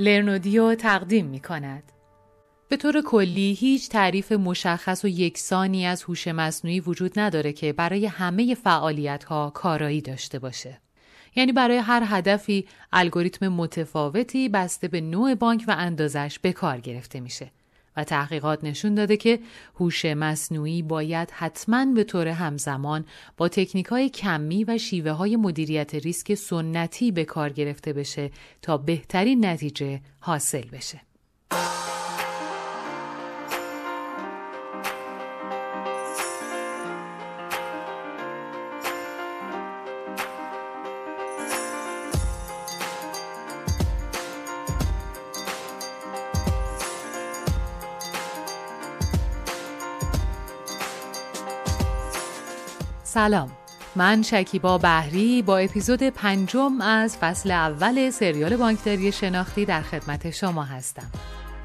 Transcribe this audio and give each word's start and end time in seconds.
لرنودیو 0.00 0.74
تقدیم 0.74 1.26
می 1.26 1.40
کند. 1.40 1.82
به 2.68 2.76
طور 2.76 3.02
کلی 3.02 3.52
هیچ 3.52 3.88
تعریف 3.88 4.32
مشخص 4.32 5.04
و 5.04 5.08
یکسانی 5.08 5.86
از 5.86 6.02
هوش 6.02 6.28
مصنوعی 6.28 6.80
وجود 6.80 7.18
نداره 7.18 7.52
که 7.52 7.72
برای 7.72 8.06
همه 8.06 8.54
فعالیت 8.54 9.24
ها 9.24 9.50
کارایی 9.54 10.00
داشته 10.00 10.38
باشه. 10.38 10.80
یعنی 11.36 11.52
برای 11.52 11.76
هر 11.76 12.02
هدفی 12.06 12.66
الگوریتم 12.92 13.48
متفاوتی 13.48 14.48
بسته 14.48 14.88
به 14.88 15.00
نوع 15.00 15.34
بانک 15.34 15.64
و 15.68 15.74
اندازش 15.78 16.38
به 16.42 16.52
کار 16.52 16.80
گرفته 16.80 17.20
میشه. 17.20 17.50
و 17.96 18.04
تحقیقات 18.04 18.64
نشون 18.64 18.94
داده 18.94 19.16
که 19.16 19.40
هوش 19.74 20.04
مصنوعی 20.04 20.82
باید 20.82 21.30
حتما 21.30 21.86
به 21.86 22.04
طور 22.04 22.28
همزمان 22.28 23.04
با 23.36 23.48
تکنیک 23.48 23.86
های 23.86 24.08
کمی 24.08 24.64
و 24.64 24.78
شیوه 24.78 25.10
های 25.10 25.36
مدیریت 25.36 25.94
ریسک 25.94 26.34
سنتی 26.34 27.12
به 27.12 27.24
کار 27.24 27.50
گرفته 27.50 27.92
بشه 27.92 28.30
تا 28.62 28.76
بهترین 28.76 29.46
نتیجه 29.46 30.00
حاصل 30.20 30.68
بشه. 30.72 31.09
سلام. 53.20 53.50
من 53.96 54.22
شکیبا 54.22 54.78
بهری 54.78 55.42
با 55.42 55.58
اپیزود 55.58 56.02
پنجم 56.02 56.80
از 56.80 57.16
فصل 57.16 57.50
اول 57.50 58.10
سریال 58.10 58.56
بانکداری 58.56 59.12
شناختی 59.12 59.64
در 59.64 59.82
خدمت 59.82 60.30
شما 60.30 60.64
هستم. 60.64 61.10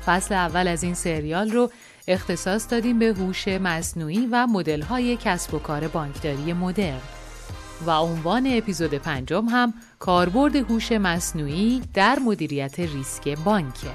فصل 0.05 0.35
اول 0.35 0.67
از 0.67 0.83
این 0.83 0.93
سریال 0.93 1.51
رو 1.51 1.71
اختصاص 2.07 2.71
دادیم 2.71 2.99
به 2.99 3.05
هوش 3.05 3.47
مصنوعی 3.47 4.27
و 4.31 4.47
مدل‌های 4.47 5.17
کسب 5.17 5.53
و 5.53 5.59
کار 5.59 5.87
بانکداری 5.87 6.53
مدرن. 6.53 7.01
و 7.85 7.91
عنوان 7.91 8.47
اپیزود 8.51 8.93
پنجم 8.93 9.45
هم 9.45 9.73
کاربرد 9.99 10.55
هوش 10.55 10.91
مصنوعی 10.91 11.81
در 11.93 12.19
مدیریت 12.19 12.79
ریسک 12.79 13.37
بانکه. 13.37 13.91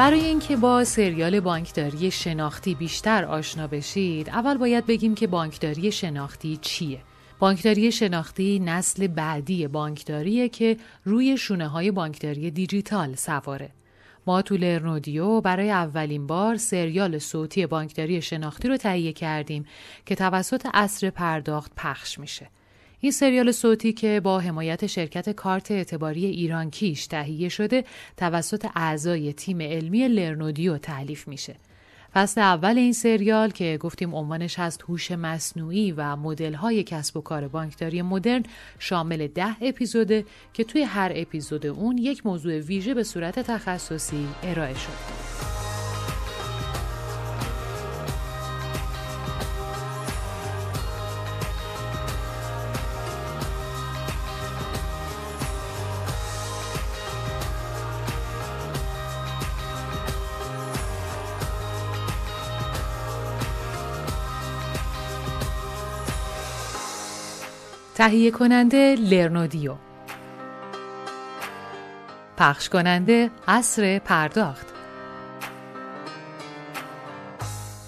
برای 0.00 0.24
اینکه 0.24 0.56
با 0.56 0.84
سریال 0.84 1.40
بانکداری 1.40 2.10
شناختی 2.10 2.74
بیشتر 2.74 3.24
آشنا 3.24 3.66
بشید 3.66 4.28
اول 4.28 4.56
باید 4.56 4.86
بگیم 4.86 5.14
که 5.14 5.26
بانکداری 5.26 5.92
شناختی 5.92 6.58
چیه. 6.62 7.00
بانکداری 7.38 7.92
شناختی 7.92 8.58
نسل 8.58 9.06
بعدی 9.06 9.66
بانکداریه 9.66 10.48
که 10.48 10.76
روی 11.04 11.38
شونه 11.38 11.68
های 11.68 11.90
بانکداری 11.90 12.50
دیجیتال 12.50 13.14
سواره. 13.14 13.70
ما 14.26 14.42
تو 14.42 14.56
لرنودیو 14.56 15.40
برای 15.40 15.70
اولین 15.70 16.26
بار 16.26 16.56
سریال 16.56 17.18
صوتی 17.18 17.66
بانکداری 17.66 18.22
شناختی 18.22 18.68
رو 18.68 18.76
تهیه 18.76 19.12
کردیم 19.12 19.66
که 20.06 20.14
توسط 20.14 20.66
اصر 20.74 21.10
پرداخت 21.10 21.72
پخش 21.76 22.18
میشه. 22.18 22.48
این 23.02 23.12
سریال 23.12 23.52
صوتی 23.52 23.92
که 23.92 24.20
با 24.24 24.40
حمایت 24.40 24.86
شرکت 24.86 25.30
کارت 25.30 25.70
اعتباری 25.70 26.26
ایران 26.26 26.70
کیش 26.70 27.06
تهیه 27.06 27.48
شده 27.48 27.84
توسط 28.16 28.66
اعضای 28.74 29.32
تیم 29.32 29.60
علمی 29.60 30.08
لرنودیو 30.08 30.78
تعلیف 30.78 31.28
میشه. 31.28 31.54
فصل 32.14 32.40
اول 32.40 32.78
این 32.78 32.92
سریال 32.92 33.50
که 33.50 33.78
گفتیم 33.80 34.14
عنوانش 34.14 34.58
هست 34.58 34.82
هوش 34.82 35.10
مصنوعی 35.10 35.92
و 35.92 36.16
مدل‌های 36.16 36.82
کسب 36.82 37.16
و 37.16 37.20
کار 37.20 37.48
بانکداری 37.48 38.02
مدرن 38.02 38.42
شامل 38.78 39.26
ده 39.26 39.56
اپیزوده 39.62 40.24
که 40.52 40.64
توی 40.64 40.82
هر 40.82 41.12
اپیزود 41.14 41.66
اون 41.66 41.98
یک 41.98 42.26
موضوع 42.26 42.58
ویژه 42.58 42.94
به 42.94 43.02
صورت 43.02 43.38
تخصصی 43.38 44.26
ارائه 44.42 44.74
شده. 44.74 45.49
تهیه 68.00 68.30
کننده 68.30 68.96
لرنودیو. 69.00 69.74
پخش 72.36 72.68
کننده 72.68 73.30
عصر 73.48 73.98
پرداخت. 73.98 74.66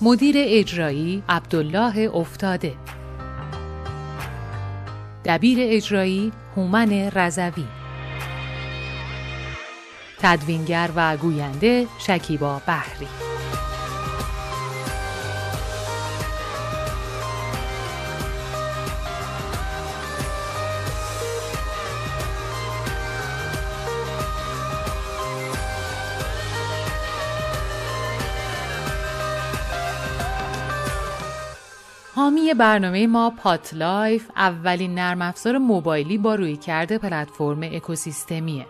مدیر 0.03 0.35
اجرایی 0.39 1.23
عبدالله 1.29 2.11
افتاده. 2.15 2.75
دبیر 5.25 5.59
اجرایی 5.61 6.33
هومن 6.57 7.11
رزوی 7.15 7.67
تدوینگر 10.19 10.91
و 10.97 11.17
گوینده 11.17 11.87
شکیبا 11.99 12.63
بحری 12.67 13.32
حامی 32.23 32.55
برنامه 32.55 33.07
ما 33.07 33.31
پات 33.31 33.75
لایف 33.75 34.31
اولین 34.37 34.95
نرم 34.95 35.23
افزار 35.23 35.59
موبایلی 35.59 36.19
با 36.19 36.35
رویکرد 36.35 36.99
پلتفرم 36.99 37.63
اکوسیستمیه. 37.63 38.67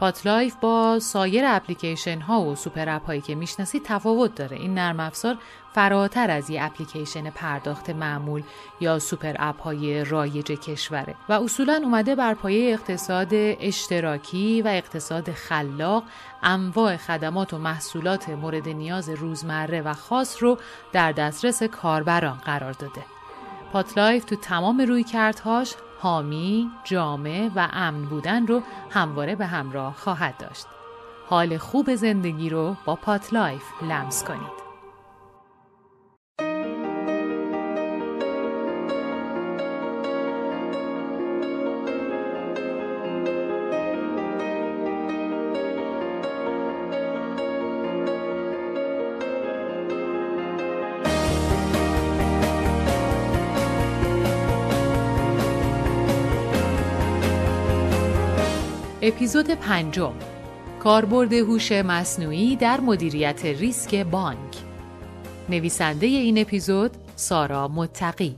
پاتلایف 0.00 0.56
با 0.60 0.98
سایر 0.98 1.44
اپلیکیشن 1.46 2.20
ها 2.20 2.42
و 2.42 2.54
سوپر 2.54 2.88
اپ 2.88 3.06
هایی 3.06 3.20
که 3.20 3.34
می‌شناسید 3.34 3.82
تفاوت 3.84 4.34
داره. 4.34 4.56
این 4.56 4.74
نرم 4.74 5.00
افزار 5.00 5.38
فراتر 5.72 6.30
از 6.30 6.50
یه 6.50 6.64
اپلیکیشن 6.64 7.30
پرداخت 7.30 7.90
معمول 7.90 8.42
یا 8.80 8.98
سوپر 8.98 9.34
اپ 9.38 9.62
های 9.62 10.04
رایج 10.04 10.46
کشوره 10.46 11.14
و 11.28 11.32
اصولا 11.32 11.80
اومده 11.84 12.14
بر 12.14 12.34
پایه 12.34 12.72
اقتصاد 12.72 13.28
اشتراکی 13.32 14.62
و 14.62 14.68
اقتصاد 14.68 15.30
خلاق 15.30 16.04
انواع 16.42 16.96
خدمات 16.96 17.54
و 17.54 17.58
محصولات 17.58 18.28
مورد 18.28 18.68
نیاز 18.68 19.08
روزمره 19.08 19.82
و 19.82 19.94
خاص 19.94 20.42
رو 20.42 20.58
در 20.92 21.12
دسترس 21.12 21.62
کاربران 21.62 22.38
قرار 22.44 22.72
داده. 22.72 23.02
پاتلایف 23.72 24.24
تو 24.24 24.36
تمام 24.36 24.80
رویکردهاش 24.80 25.74
حامی، 26.00 26.70
جامع 26.84 27.50
و 27.56 27.68
امن 27.72 28.04
بودن 28.04 28.46
رو 28.46 28.62
همواره 28.90 29.36
به 29.36 29.46
همراه 29.46 29.94
خواهد 29.94 30.36
داشت. 30.36 30.66
حال 31.28 31.58
خوب 31.58 31.94
زندگی 31.94 32.50
رو 32.50 32.76
با 32.84 32.96
پاتلایف 32.96 33.62
لمس 33.82 34.24
کنید. 34.24 34.67
اپیزود 59.08 59.50
پنجم. 59.50 60.12
کاربرد 60.80 61.32
هوش 61.32 61.72
مصنوعی 61.72 62.56
در 62.56 62.80
مدیریت 62.80 63.44
ریسک 63.44 63.94
بانک. 63.94 64.56
نویسنده 65.48 66.06
این 66.06 66.38
اپیزود 66.38 66.90
سارا 67.16 67.68
متقی. 67.68 68.36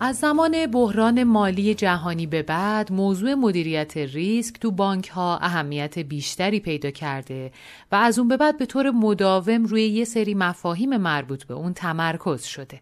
از 0.00 0.16
زمان 0.16 0.66
بحران 0.66 1.24
مالی 1.24 1.74
جهانی 1.74 2.26
به 2.26 2.42
بعد 2.42 2.92
موضوع 2.92 3.34
مدیریت 3.34 3.96
ریسک 3.96 4.60
تو 4.60 4.70
بانک 4.70 5.08
ها 5.08 5.38
اهمیت 5.38 5.98
بیشتری 5.98 6.60
پیدا 6.60 6.90
کرده 6.90 7.52
و 7.92 7.96
از 7.96 8.18
اون 8.18 8.28
به 8.28 8.36
بعد 8.36 8.58
به 8.58 8.66
طور 8.66 8.90
مداوم 8.90 9.64
روی 9.64 9.82
یه 9.82 10.04
سری 10.04 10.34
مفاهیم 10.34 10.96
مربوط 10.96 11.44
به 11.44 11.54
اون 11.54 11.72
تمرکز 11.74 12.44
شده. 12.44 12.80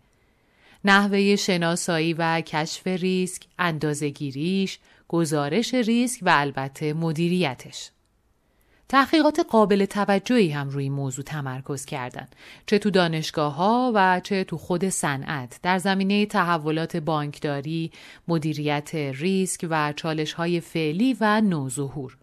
نحوه 0.84 1.36
شناسایی 1.36 2.14
و 2.14 2.40
کشف 2.40 2.86
ریسک، 2.86 3.42
اندازهگیریش، 3.58 4.78
گزارش 5.12 5.74
ریسک 5.74 6.20
و 6.22 6.30
البته 6.32 6.92
مدیریتش. 6.92 7.90
تحقیقات 8.88 9.40
قابل 9.48 9.84
توجهی 9.84 10.50
هم 10.50 10.68
روی 10.68 10.88
موضوع 10.88 11.24
تمرکز 11.24 11.84
کردند 11.84 12.36
چه 12.66 12.78
تو 12.78 12.90
دانشگاه 12.90 13.54
ها 13.54 13.92
و 13.94 14.20
چه 14.24 14.44
تو 14.44 14.58
خود 14.58 14.88
صنعت 14.88 15.60
در 15.62 15.78
زمینه 15.78 16.26
تحولات 16.26 16.96
بانکداری، 16.96 17.90
مدیریت 18.28 18.94
ریسک 18.94 19.66
و 19.70 19.92
چالش 19.96 20.32
های 20.32 20.60
فعلی 20.60 21.16
و 21.20 21.40
نوظهور. 21.40 22.16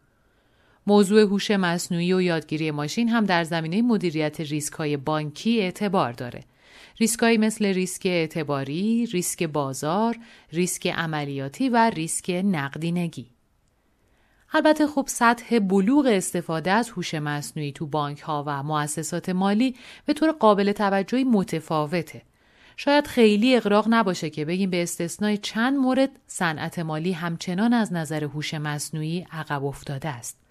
موضوع 0.87 1.21
هوش 1.21 1.51
مصنوعی 1.51 2.13
و 2.13 2.21
یادگیری 2.21 2.71
ماشین 2.71 3.09
هم 3.09 3.25
در 3.25 3.43
زمینه 3.43 3.81
مدیریت 3.81 4.41
ریسک 4.41 4.73
های 4.73 4.97
بانکی 4.97 5.61
اعتبار 5.61 6.11
داره. 6.11 6.43
ریسکهایی 6.99 7.37
مثل 7.37 7.65
ریسک 7.65 8.05
اعتباری، 8.05 9.05
ریسک 9.05 9.43
بازار، 9.43 10.17
ریسک 10.51 10.87
عملیاتی 10.87 11.69
و 11.69 11.89
ریسک 11.89 12.41
نقدینگی. 12.45 13.29
البته 14.53 14.87
خب 14.87 15.05
سطح 15.07 15.59
بلوغ 15.59 16.05
استفاده 16.05 16.71
از 16.71 16.89
هوش 16.89 17.13
مصنوعی 17.13 17.71
تو 17.71 17.85
بانک 17.85 18.19
ها 18.19 18.43
و 18.47 18.63
مؤسسات 18.63 19.29
مالی 19.29 19.75
به 20.05 20.13
طور 20.13 20.31
قابل 20.31 20.71
توجهی 20.71 21.23
متفاوته. 21.23 22.21
شاید 22.77 23.07
خیلی 23.07 23.55
اقراق 23.55 23.85
نباشه 23.89 24.29
که 24.29 24.45
بگیم 24.45 24.69
به 24.69 24.83
استثنای 24.83 25.37
چند 25.37 25.77
مورد 25.77 26.09
صنعت 26.27 26.79
مالی 26.79 27.11
همچنان 27.11 27.73
از 27.73 27.93
نظر 27.93 28.23
هوش 28.23 28.53
مصنوعی 28.53 29.27
عقب 29.31 29.65
افتاده 29.65 30.09
است. 30.09 30.46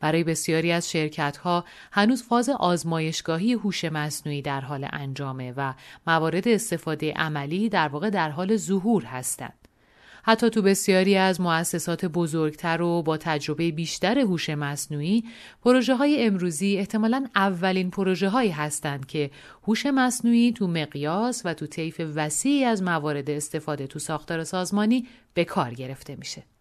برای 0.00 0.24
بسیاری 0.24 0.72
از 0.72 0.90
شرکت 0.90 1.36
ها 1.36 1.64
هنوز 1.92 2.22
فاز 2.22 2.48
آزمایشگاهی 2.48 3.52
هوش 3.52 3.84
مصنوعی 3.84 4.42
در 4.42 4.60
حال 4.60 4.88
انجامه 4.92 5.52
و 5.56 5.74
موارد 6.06 6.48
استفاده 6.48 7.12
عملی 7.12 7.68
در 7.68 7.88
واقع 7.88 8.10
در 8.10 8.30
حال 8.30 8.56
ظهور 8.56 9.04
هستند. 9.04 9.64
حتی 10.26 10.50
تو 10.50 10.62
بسیاری 10.62 11.16
از 11.16 11.40
مؤسسات 11.40 12.04
بزرگتر 12.04 12.82
و 12.82 13.02
با 13.02 13.16
تجربه 13.16 13.70
بیشتر 13.70 14.18
هوش 14.18 14.50
مصنوعی 14.50 15.24
پروژه 15.62 15.94
های 15.94 16.26
امروزی 16.26 16.76
احتمالا 16.76 17.26
اولین 17.34 17.90
پروژه 17.90 18.28
هایی 18.28 18.50
هستند 18.50 19.06
که 19.06 19.30
هوش 19.68 19.86
مصنوعی 19.86 20.52
تو 20.52 20.66
مقیاس 20.66 21.42
و 21.44 21.54
تو 21.54 21.66
طیف 21.66 22.00
وسیعی 22.14 22.64
از 22.64 22.82
موارد 22.82 23.30
استفاده 23.30 23.86
تو 23.86 23.98
ساختار 23.98 24.44
سازمانی 24.44 25.06
به 25.34 25.44
کار 25.44 25.74
گرفته 25.74 26.16
میشه. 26.16 26.53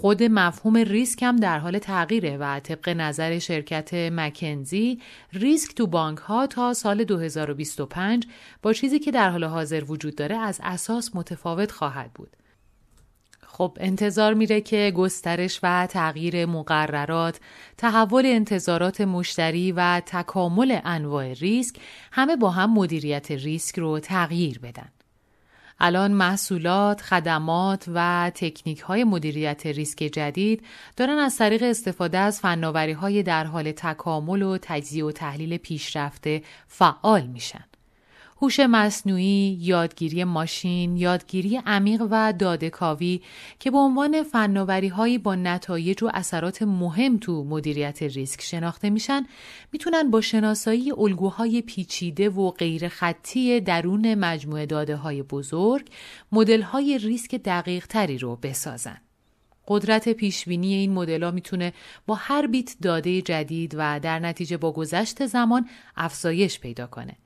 خود 0.00 0.22
مفهوم 0.22 0.76
ریسک 0.76 1.22
هم 1.22 1.36
در 1.36 1.58
حال 1.58 1.78
تغییره 1.78 2.36
و 2.36 2.60
طبق 2.60 2.88
نظر 2.88 3.38
شرکت 3.38 3.94
مکنزی 3.94 5.00
ریسک 5.32 5.74
تو 5.74 5.86
بانک 5.86 6.18
ها 6.18 6.46
تا 6.46 6.74
سال 6.74 7.04
2025 7.04 8.26
با 8.62 8.72
چیزی 8.72 8.98
که 8.98 9.10
در 9.10 9.30
حال 9.30 9.44
حاضر 9.44 9.84
وجود 9.84 10.14
داره 10.14 10.36
از 10.36 10.60
اساس 10.62 11.10
متفاوت 11.14 11.72
خواهد 11.72 12.12
بود. 12.12 12.36
خب 13.46 13.76
انتظار 13.80 14.34
میره 14.34 14.60
که 14.60 14.92
گسترش 14.96 15.60
و 15.62 15.86
تغییر 15.86 16.46
مقررات، 16.46 17.40
تحول 17.78 18.26
انتظارات 18.26 19.00
مشتری 19.00 19.72
و 19.72 20.02
تکامل 20.06 20.78
انواع 20.84 21.32
ریسک 21.32 21.76
همه 22.12 22.36
با 22.36 22.50
هم 22.50 22.74
مدیریت 22.74 23.30
ریسک 23.30 23.78
رو 23.78 24.00
تغییر 24.00 24.58
بدن. 24.58 24.88
الان 25.80 26.12
محصولات، 26.12 27.00
خدمات 27.00 27.84
و 27.94 28.30
تکنیک 28.34 28.80
های 28.80 29.04
مدیریت 29.04 29.66
ریسک 29.66 29.98
جدید 29.98 30.64
دارن 30.96 31.18
از 31.18 31.36
طریق 31.36 31.62
استفاده 31.62 32.18
از 32.18 32.40
فناوری 32.40 32.92
های 32.92 33.22
در 33.22 33.44
حال 33.44 33.72
تکامل 33.72 34.42
و 34.42 34.58
تجزیه 34.62 35.04
و 35.04 35.12
تحلیل 35.12 35.56
پیشرفته 35.56 36.42
فعال 36.66 37.26
میشن. 37.26 37.64
هوش 38.42 38.60
مصنوعی، 38.60 39.58
یادگیری 39.60 40.24
ماشین، 40.24 40.96
یادگیری 40.96 41.60
عمیق 41.66 42.06
و 42.10 42.32
دادکاوی 42.38 43.20
که 43.60 43.70
به 43.70 43.78
عنوان 43.78 44.22
فناوری 44.22 44.88
هایی 44.88 45.18
با 45.18 45.34
نتایج 45.34 46.02
و 46.02 46.10
اثرات 46.14 46.62
مهم 46.62 47.18
تو 47.18 47.44
مدیریت 47.44 48.02
ریسک 48.02 48.42
شناخته 48.42 48.90
میشن 48.90 49.26
می‌تونن 49.72 50.10
با 50.10 50.20
شناسایی 50.20 50.92
الگوهای 50.92 51.62
پیچیده 51.62 52.28
و 52.28 52.50
غیر 52.50 52.88
خطی 52.88 53.60
درون 53.60 54.14
مجموعه 54.14 54.66
داده 54.66 54.96
های 54.96 55.22
بزرگ 55.22 55.86
مدل 56.32 56.62
های 56.62 56.98
ریسک 56.98 57.34
دقیق 57.34 57.86
تری 57.86 58.18
رو 58.18 58.36
بسازن. 58.36 58.96
قدرت 59.68 60.08
پیشبینی 60.08 60.74
این 60.74 60.92
مدل 60.92 61.30
می‌تونه 61.30 61.72
با 62.06 62.14
هر 62.14 62.46
بیت 62.46 62.76
داده 62.82 63.22
جدید 63.22 63.74
و 63.78 64.00
در 64.00 64.18
نتیجه 64.18 64.56
با 64.56 64.72
گذشت 64.72 65.26
زمان 65.26 65.68
افزایش 65.96 66.60
پیدا 66.60 66.86
کنه. 66.86 67.16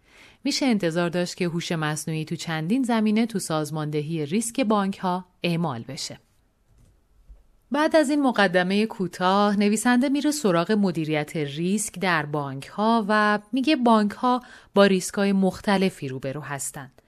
میشه 0.45 0.67
انتظار 0.67 1.09
داشت 1.09 1.37
که 1.37 1.45
هوش 1.45 1.73
مصنوعی 1.73 2.25
تو 2.25 2.37
چندین 2.37 2.83
زمینه 2.83 3.27
تو 3.27 3.39
سازماندهی 3.39 4.27
ریسک 4.27 4.61
بانک 4.61 4.99
ها 4.99 5.25
اعمال 5.43 5.83
بشه. 5.83 6.21
بعد 7.73 7.97
از 7.97 8.11
این 8.11 8.23
مقدمه 8.23 8.87
کوتاه 8.87 9.57
نویسنده 9.57 10.09
میره 10.09 10.31
سراغ 10.31 10.73
مدیریت 10.73 11.37
ریسک 11.37 11.99
در 11.99 12.27
بانک 12.27 12.67
ها 12.67 13.05
و 13.09 13.39
میگه 13.53 13.77
بانک 13.77 14.11
ها 14.11 14.43
با 14.75 14.87
ریسک 14.87 15.15
های 15.15 15.33
مختلفی 15.33 16.09
روبرو 16.09 16.41
هستند. 16.41 17.03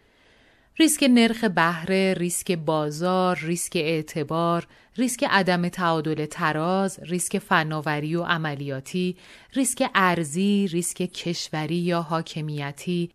ریسک 0.78 1.06
نرخ 1.10 1.44
بهره، 1.44 2.14
ریسک 2.14 2.52
بازار، 2.52 3.38
ریسک 3.42 3.72
اعتبار، 3.76 4.66
ریسک 4.96 5.24
عدم 5.30 5.68
تعادل 5.68 6.26
تراز، 6.26 6.98
ریسک 7.02 7.38
فناوری 7.38 8.16
و 8.16 8.22
عملیاتی، 8.22 9.16
ریسک 9.52 9.90
ارزی، 9.94 10.68
ریسک 10.70 10.96
کشوری 10.96 11.76
یا 11.76 12.02
حاکمیتی، 12.02 13.10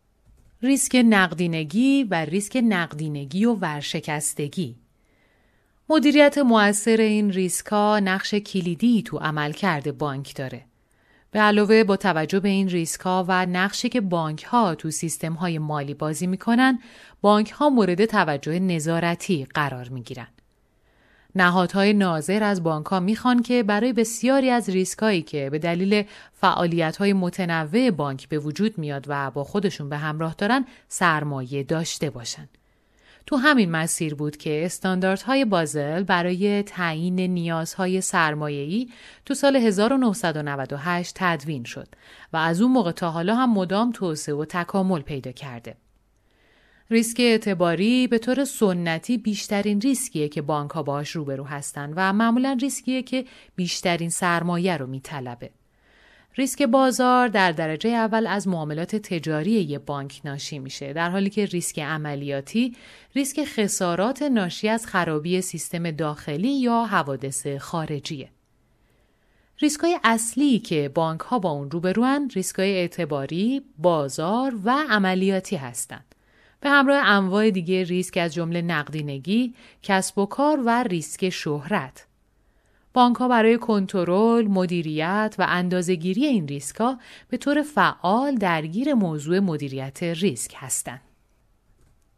ریسک 0.62 1.02
نقدینگی 1.06 2.04
و 2.04 2.16
ریسک 2.16 2.62
نقدینگی 2.64 3.46
و 3.46 3.54
ورشکستگی 3.54 4.76
مدیریت 5.90 6.38
مؤثر 6.38 7.02
این 7.02 7.32
ریسک 7.32 7.66
ها 7.66 8.00
نقش 8.00 8.34
کلیدی 8.34 9.02
تو 9.02 9.18
عملکرد 9.18 9.98
بانک 9.98 10.36
داره. 10.36 10.66
به 11.32 11.40
علاوه 11.40 11.84
با 11.84 11.98
توجه 11.98 12.40
به 12.40 12.50
این 12.50 12.70
ریسک 12.70 13.02
ها 13.02 13.26
و 13.28 13.46
نقشی 13.46 13.90
که 13.90 14.02
بانک 14.02 14.44
ها 14.44 14.76
تو 14.76 14.92
سیستم 14.92 15.34
های 15.34 15.60
مالی 15.60 15.94
بازی 15.94 16.28
می‌کنن، 16.28 16.80
بانک 17.22 17.52
ها 17.52 17.70
مورد 17.70 18.06
توجه 18.06 18.60
نظارتی 18.60 19.48
قرار 19.54 19.90
می 19.90 20.02
گیرن. 20.02 20.28
نهادهای 21.38 21.94
ناظر 21.94 22.44
از 22.44 22.64
بانک 22.64 22.86
ها 22.86 23.00
می‌خوان 23.00 23.42
که 23.42 23.64
برای 23.64 23.94
بسیاری 23.94 24.50
از 24.50 24.70
ریسکایی 24.70 25.22
که 25.22 25.50
به 25.50 25.60
دلیل 25.60 26.04
فعالیت 26.34 26.98
های 26.98 27.14
متنوع 27.14 27.92
بانک 27.92 28.30
به 28.30 28.40
وجود 28.40 28.78
میاد 28.78 29.06
و 29.08 29.32
با 29.32 29.44
خودشون 29.44 29.90
به 29.90 29.98
همراه 29.98 30.36
دارن 30.38 30.66
سرمایه 30.88 31.64
داشته 31.64 32.10
باشن. 32.10 32.50
تو 33.26 33.36
همین 33.36 33.72
مسیر 33.72 34.16
بود 34.16 34.38
که 34.38 34.66
استانداردهای 34.66 35.46
بازل 35.46 36.04
برای 36.04 36.64
تعیین 36.64 37.20
نیازهای 37.20 38.02
سرمایه‌ای 38.02 38.90
تو 39.26 39.34
سال 39.34 39.56
1998 39.56 41.12
تدوین 41.16 41.64
شد 41.64 41.88
و 42.34 42.38
از 42.38 42.62
اون 42.62 42.72
موقع 42.72 42.92
تا 42.92 43.12
حالا 43.12 43.36
هم 43.36 43.54
مدام 43.54 43.92
توسعه 43.92 44.36
و 44.36 44.46
تکامل 44.46 45.02
پیدا 45.02 45.32
کرده. 45.32 45.76
ریسک 46.92 47.20
اعتباری 47.20 48.08
به 48.08 48.18
طور 48.18 48.46
سنتی 48.46 49.18
بیشترین 49.18 49.82
ریسکیه 49.82 50.30
که 50.30 50.42
بانک 50.42 50.72
ها 50.72 50.84
باش 50.84 51.12
روبرو 51.12 51.44
هستند 51.44 51.94
و 51.96 52.14
معمولا 52.14 52.58
ریسکیه 52.62 53.04
که 53.04 53.26
بیشترین 53.56 54.10
سرمایه 54.10 54.78
رو 54.78 54.88
میطلبه. 54.88 55.50
ریسک 56.36 56.62
بازار 56.62 57.28
در 57.28 57.52
درجه 57.52 57.90
اول 57.90 58.28
از 58.28 58.48
معاملات 58.48 58.96
تجاری 58.96 59.52
یه 59.52 59.80
بانک 59.80 60.22
ناشی 60.26 60.60
میشه 60.60 60.94
در 60.94 61.10
حالی 61.10 61.30
که 61.30 61.46
ریسک 61.46 61.80
عملیاتی 61.80 62.76
ریسک 63.16 63.44
خسارات 63.44 64.22
ناشی 64.22 64.70
از 64.70 64.86
خرابی 64.86 65.42
سیستم 65.42 65.92
داخلی 65.92 66.60
یا 66.60 66.86
حوادث 66.86 67.48
خارجیه. 67.48 68.30
ریسک 69.60 69.80
های 69.80 70.00
اصلی 70.04 70.60
که 70.60 70.90
بانک 70.90 71.22
ها 71.22 71.40
با 71.40 71.50
اون 71.50 71.72
روبروان 71.72 72.30
ریسک 72.30 72.60
های 72.60 72.76
اعتباری، 72.76 73.62
بازار 73.78 74.56
و 74.64 74.86
عملیاتی 74.90 75.56
هستند. 75.56 76.17
به 76.60 76.70
همراه 76.70 77.06
انواع 77.06 77.50
دیگه 77.50 77.84
ریسک 77.84 78.18
از 78.18 78.34
جمله 78.34 78.62
نقدینگی، 78.62 79.54
کسب 79.84 80.18
و 80.18 80.26
کار 80.26 80.62
و 80.66 80.84
ریسک 80.84 81.30
شهرت. 81.30 82.08
بانک 82.94 83.16
ها 83.16 83.28
برای 83.28 83.58
کنترل، 83.58 84.48
مدیریت 84.48 85.36
و 85.40 85.46
اندازهگیری 85.50 86.26
این 86.26 86.48
ریسک 86.48 86.76
ها 86.76 87.00
به 87.30 87.38
طور 87.38 87.62
فعال 87.62 88.36
درگیر 88.36 88.94
موضوع 88.94 89.40
مدیریت 89.40 90.04
ریسک 90.04 90.54
هستند. 90.56 91.07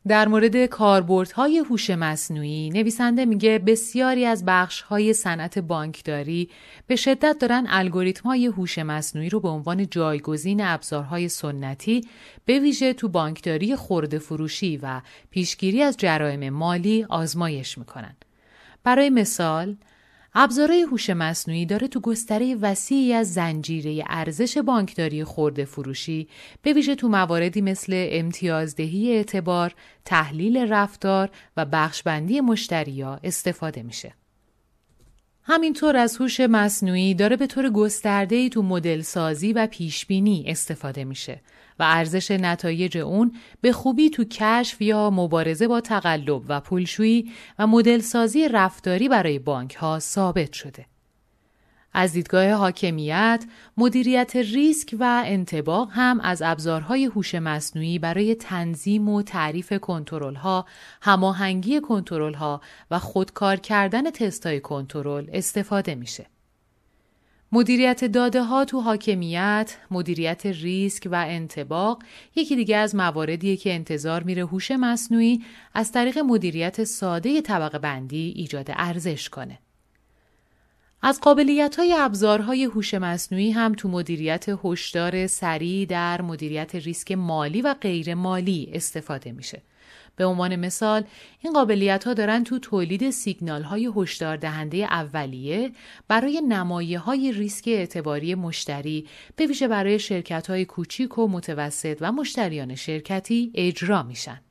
در 0.10 0.28
مورد 0.28 0.66
کاربردهای 0.66 1.58
هوش 1.58 1.90
مصنوعی 1.90 2.70
نویسنده 2.70 3.26
میگه 3.26 3.60
بسیاری 3.60 4.26
از 4.26 4.44
بخشهای 4.46 5.14
صنعت 5.14 5.60
بانکداری 5.60 6.50
به 6.88 6.96
شدت 6.96 7.38
دارن 7.40 7.66
الگوریتم‌های 7.70 8.46
هوش 8.46 8.80
مصنوعی 8.80 9.30
رو 9.30 9.40
به 9.40 9.50
عنوان 9.50 9.90
جایگزین 9.90 10.62
ابزارهای 10.62 11.30
سنتی 11.30 12.02
به 12.46 12.60
ویژه 12.60 12.94
تو 12.94 13.08
بانکداری 13.08 13.76
خورده 13.76 14.20
فروشی 14.20 14.78
و 14.78 15.02
پیشگیری 15.32 15.82
از 15.84 15.98
جرایم 15.98 16.50
مالی 16.50 17.06
آزمایش 17.10 17.78
می‌کنن. 17.78 18.16
برای 18.84 19.10
مثال 19.10 19.76
ابزارهای 20.34 20.82
هوش 20.82 21.10
مصنوعی 21.10 21.66
داره 21.66 21.88
تو 21.88 22.00
گستره 22.00 22.56
وسیعی 22.56 23.14
از 23.14 23.34
زنجیره 23.34 24.04
ارزش 24.08 24.58
بانکداری 24.58 25.24
خورده 25.24 25.66
فروشی 25.66 26.28
به 26.62 26.74
ویژه 26.74 26.96
تو 26.96 27.08
مواردی 27.08 27.62
مثل 27.62 28.08
امتیازدهی 28.12 29.12
اعتبار، 29.12 29.76
تحلیل 30.06 30.58
رفتار 30.58 31.30
و 31.58 31.66
بخشبندی 31.66 32.42
مشتریا 32.42 33.20
استفاده 33.24 33.84
میشه. 33.84 34.14
همینطور 35.44 35.98
از 35.98 36.18
هوش 36.18 36.40
مصنوعی 36.40 37.14
داره 37.14 37.36
به 37.36 37.48
طور 37.48 37.70
گسترده‌ای 37.70 38.50
تو 38.50 38.62
مدل 38.62 39.02
سازی 39.02 39.54
و 39.54 39.68
پیش 39.68 40.06
بینی 40.06 40.44
استفاده 40.48 41.04
میشه 41.04 41.42
و 41.80 41.84
ارزش 41.84 42.32
نتایج 42.32 42.98
اون 42.98 43.36
به 43.62 43.72
خوبی 43.72 44.10
تو 44.10 44.24
کشف 44.24 44.82
یا 44.82 45.10
مبارزه 45.10 45.68
با 45.68 45.82
تقلب 45.82 46.42
و 46.48 46.60
پولشویی 46.60 47.32
و 47.60 47.68
مدل 47.68 48.00
سازی 48.00 48.48
رفتاری 48.48 49.10
برای 49.10 49.40
بانک 49.40 49.76
ها 49.76 50.00
ثابت 50.00 50.54
شده. 50.54 50.86
از 51.94 52.14
دیدگاه 52.14 52.52
حاکمیت، 52.52 53.46
مدیریت 53.78 54.36
ریسک 54.36 54.96
و 55.00 55.24
انتباق 55.26 55.90
هم 55.92 56.20
از 56.20 56.42
ابزارهای 56.42 57.06
هوش 57.06 57.36
مصنوعی 57.36 58.00
برای 58.00 58.36
تنظیم 58.36 59.10
و 59.10 59.22
تعریف 59.22 59.74
کنترل‌ها، 59.74 60.66
هماهنگی 61.02 61.82
کنترل‌ها 61.82 62.62
و 62.92 63.00
خودکار 63.00 63.56
کردن 63.56 64.12
تستای 64.12 64.60
کنترل 64.60 65.30
استفاده 65.34 65.96
میشه. 65.96 66.26
مدیریت 67.52 68.06
داده 68.06 68.44
ها 68.44 68.66
تو 68.66 68.80
حاکمیت، 68.80 69.78
مدیریت 69.92 70.46
ریسک 70.46 71.08
و 71.12 71.26
انتباق 71.28 72.04
یکی 72.36 72.56
دیگه 72.56 72.78
از 72.78 72.96
مواردیه 72.96 73.58
که 73.58 73.74
انتظار 73.74 74.24
میره 74.24 74.46
هوش 74.46 74.72
مصنوعی 74.72 75.44
از 75.74 75.92
طریق 75.92 76.18
مدیریت 76.18 76.84
ساده 76.84 77.42
طبقه 77.42 77.80
بندی 77.80 78.34
ایجاد 78.36 78.68
ارزش 78.70 79.30
کنه. 79.30 79.60
از 81.02 81.22
قابلیت 81.22 81.76
های 81.76 81.94
ابزارهای 81.98 82.64
هوش 82.64 82.94
مصنوعی 82.94 83.52
هم 83.52 83.74
تو 83.74 83.90
مدیریت 83.90 84.46
هشدار 84.64 85.28
سریع 85.28 85.86
در 85.86 86.22
مدیریت 86.22 86.76
ریسک 86.76 87.12
مالی 87.12 87.62
و 87.62 87.74
غیر 87.74 88.16
مالی 88.16 88.70
استفاده 88.74 89.32
میشه. 89.32 89.62
به 90.20 90.26
عنوان 90.26 90.56
مثال 90.56 91.04
این 91.42 91.54
قابلیت 91.54 92.04
ها 92.04 92.14
دارن 92.14 92.44
تو 92.44 92.60
تولید 92.60 93.10
سیگنال 93.10 93.64
های 93.64 93.92
هشدار 93.96 94.38
دهنده 94.38 94.78
اولیه 94.78 95.72
برای 96.08 96.42
نمایه 96.42 97.00
های 97.00 97.32
ریسک 97.32 97.68
اعتباری 97.68 98.36
مشتری 98.36 99.08
به 99.36 99.46
ویژه 99.46 99.68
برای 99.68 100.00
شرکت 100.00 100.50
های 100.50 100.66
کوچیک 100.66 101.18
و 101.18 101.28
متوسط 101.28 101.98
و 102.02 102.12
مشتریان 102.12 102.76
شرکتی 102.76 103.52
اجرا 103.56 104.04
میشن. 104.04 104.42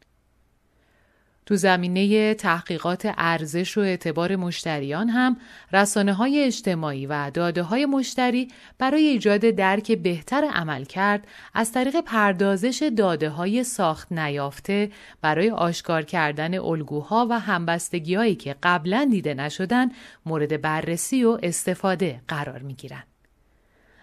تو 1.49 1.57
زمینه 1.57 2.35
تحقیقات 2.35 3.13
ارزش 3.19 3.79
و 3.79 3.81
اعتبار 3.81 4.37
مشتریان 4.37 5.09
هم 5.09 5.37
رسانه 5.73 6.13
های 6.13 6.45
اجتماعی 6.45 7.07
و 7.07 7.31
داده 7.31 7.63
های 7.63 7.87
مشتری 7.87 8.49
برای 8.79 9.03
ایجاد 9.03 9.41
درک 9.41 9.93
بهتر 9.93 10.45
عمل 10.45 10.85
کرد 10.85 11.27
از 11.55 11.73
طریق 11.73 12.01
پردازش 12.01 12.91
داده 12.97 13.29
های 13.29 13.65
ساخت 13.65 14.13
نیافته 14.13 14.91
برای 15.23 15.51
آشکار 15.51 16.03
کردن 16.03 16.59
الگوها 16.59 17.27
و 17.31 17.41
همبستگی 17.41 18.35
که 18.35 18.57
قبلا 18.63 19.09
دیده 19.11 19.35
نشدن 19.35 19.89
مورد 20.27 20.61
بررسی 20.61 21.25
و 21.25 21.39
استفاده 21.43 22.21
قرار 22.29 22.59
می 22.59 22.75
گیرن. 22.75 23.03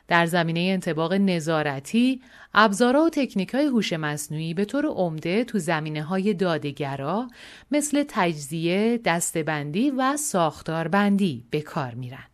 در 0.07 0.25
زمینه 0.25 0.59
انتباق 0.59 1.13
نظارتی، 1.13 2.21
ابزارها 2.53 3.03
و 3.05 3.09
تکنیک 3.09 3.53
های 3.53 3.65
هوش 3.65 3.93
مصنوعی 3.93 4.53
به 4.53 4.65
طور 4.65 4.85
عمده 4.85 5.43
تو 5.43 5.59
زمینه 5.59 6.03
های 6.03 6.33
دادگرا 6.33 7.27
مثل 7.71 8.03
تجزیه، 8.07 8.99
دستبندی 9.05 9.91
و 9.91 10.17
ساختاربندی 10.17 11.45
به 11.49 11.61
کار 11.61 11.93
میرن. 11.93 12.27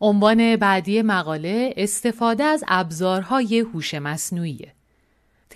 عنوان 0.00 0.56
بعدی 0.56 1.02
مقاله 1.02 1.74
استفاده 1.76 2.44
از 2.44 2.64
ابزارهای 2.68 3.58
هوش 3.58 3.94
مصنوعیه. 3.94 4.75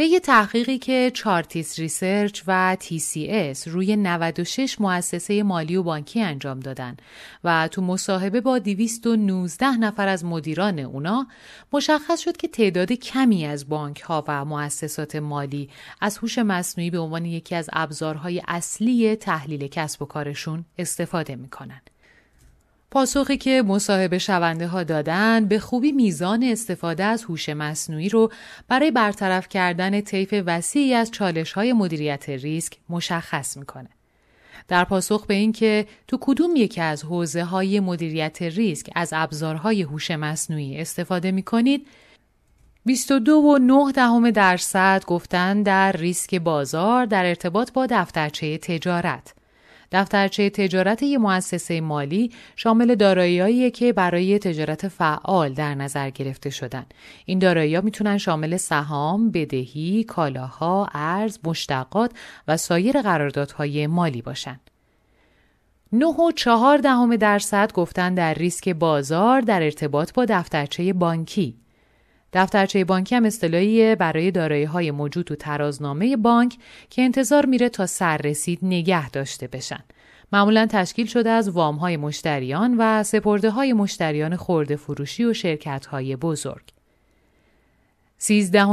طی 0.00 0.20
تحقیقی 0.20 0.78
که 0.78 1.10
Chartis 1.14 1.78
Research 1.78 2.42
و 2.46 2.76
TCS 2.80 3.68
روی 3.68 3.96
96 3.96 4.80
مؤسسه 4.80 5.42
مالی 5.42 5.76
و 5.76 5.82
بانکی 5.82 6.20
انجام 6.20 6.60
دادن 6.60 6.96
و 7.44 7.68
تو 7.68 7.82
مصاحبه 7.82 8.40
با 8.40 8.58
219 8.58 9.66
نفر 9.66 10.08
از 10.08 10.24
مدیران 10.24 10.78
اونا 10.78 11.26
مشخص 11.72 12.20
شد 12.20 12.36
که 12.36 12.48
تعداد 12.48 12.92
کمی 12.92 13.46
از 13.46 13.68
بانک 13.68 14.00
ها 14.00 14.24
و 14.28 14.44
مؤسسات 14.44 15.16
مالی 15.16 15.70
از 16.00 16.18
هوش 16.18 16.38
مصنوعی 16.38 16.90
به 16.90 16.98
عنوان 16.98 17.24
یکی 17.24 17.54
از 17.54 17.70
ابزارهای 17.72 18.42
اصلی 18.48 19.16
تحلیل 19.16 19.66
کسب 19.66 20.02
و 20.02 20.06
کارشون 20.06 20.64
استفاده 20.78 21.36
می‌کنن. 21.36 21.80
پاسخی 22.90 23.36
که 23.36 23.62
مصاحبه 23.66 24.18
شونده 24.18 24.66
ها 24.66 24.82
دادن 24.82 25.46
به 25.46 25.58
خوبی 25.58 25.92
میزان 25.92 26.42
استفاده 26.42 27.04
از 27.04 27.24
هوش 27.24 27.48
مصنوعی 27.48 28.08
رو 28.08 28.32
برای 28.68 28.90
برطرف 28.90 29.48
کردن 29.48 30.00
طیف 30.00 30.34
وسیعی 30.46 30.94
از 30.94 31.10
چالش 31.10 31.52
های 31.52 31.72
مدیریت 31.72 32.28
ریسک 32.28 32.76
مشخص 32.88 33.56
می‌کنه. 33.56 33.88
در 34.68 34.84
پاسخ 34.84 35.26
به 35.26 35.34
اینکه 35.34 35.86
تو 36.08 36.18
کدوم 36.20 36.56
یکی 36.56 36.80
از 36.80 37.04
حوزه 37.04 37.44
های 37.44 37.80
مدیریت 37.80 38.42
ریسک 38.42 38.90
از 38.94 39.12
ابزارهای 39.12 39.82
هوش 39.82 40.10
مصنوعی 40.10 40.80
استفاده 40.80 41.30
می 41.30 41.42
کنید 41.42 41.86
22 42.86 43.32
و 43.34 43.58
9 43.58 43.92
دهم 43.92 44.30
درصد 44.30 45.04
گفتن 45.06 45.62
در 45.62 45.92
ریسک 45.92 46.34
بازار 46.34 47.06
در 47.06 47.26
ارتباط 47.26 47.72
با 47.72 47.86
دفترچه 47.86 48.58
تجارت 48.58 49.34
دفترچه 49.92 50.50
تجارت 50.50 51.02
یک 51.02 51.18
مؤسسه 51.18 51.80
مالی 51.80 52.30
شامل 52.56 52.94
دارایی‌هایی 52.94 53.70
که 53.70 53.92
برای 53.92 54.38
تجارت 54.38 54.88
فعال 54.88 55.52
در 55.52 55.74
نظر 55.74 56.10
گرفته 56.10 56.50
شدن. 56.50 56.86
این 57.24 57.38
دارایی‌ها 57.38 57.80
می‌تونن 57.80 58.18
شامل 58.18 58.56
سهام، 58.56 59.30
بدهی، 59.30 60.04
کالاها، 60.04 60.88
ارز، 60.94 61.38
مشتقات 61.44 62.12
و 62.48 62.56
سایر 62.56 63.02
قراردادهای 63.02 63.86
مالی 63.86 64.22
باشند. 64.22 64.60
9 65.92 66.06
و 66.06 66.32
4 66.36 66.78
دهم 66.78 67.16
درصد 67.16 67.72
گفتن 67.72 68.14
در 68.14 68.34
ریسک 68.34 68.68
بازار 68.68 69.40
در 69.40 69.62
ارتباط 69.62 70.12
با 70.12 70.24
دفترچه 70.24 70.92
بانکی 70.92 71.56
دفترچه 72.32 72.84
بانکی 72.84 73.14
هم 73.14 73.24
اصطلاحی 73.24 73.94
برای 73.94 74.30
دارایی 74.30 74.64
های 74.64 74.90
موجود 74.90 75.26
تو 75.26 75.36
ترازنامه 75.36 76.16
بانک 76.16 76.56
که 76.90 77.02
انتظار 77.02 77.46
میره 77.46 77.68
تا 77.68 77.86
سررسید 77.86 78.58
نگه 78.62 79.10
داشته 79.10 79.46
بشن. 79.46 79.84
معمولا 80.32 80.66
تشکیل 80.70 81.06
شده 81.06 81.30
از 81.30 81.48
وام 81.48 81.76
های 81.76 81.96
مشتریان 81.96 82.76
و 82.78 83.02
سپرده 83.02 83.50
های 83.50 83.72
مشتریان 83.72 84.36
خورده 84.36 84.76
فروشی 84.76 85.24
و 85.24 85.32
شرکت 85.32 85.86
های 85.86 86.16
بزرگ. 86.16 86.62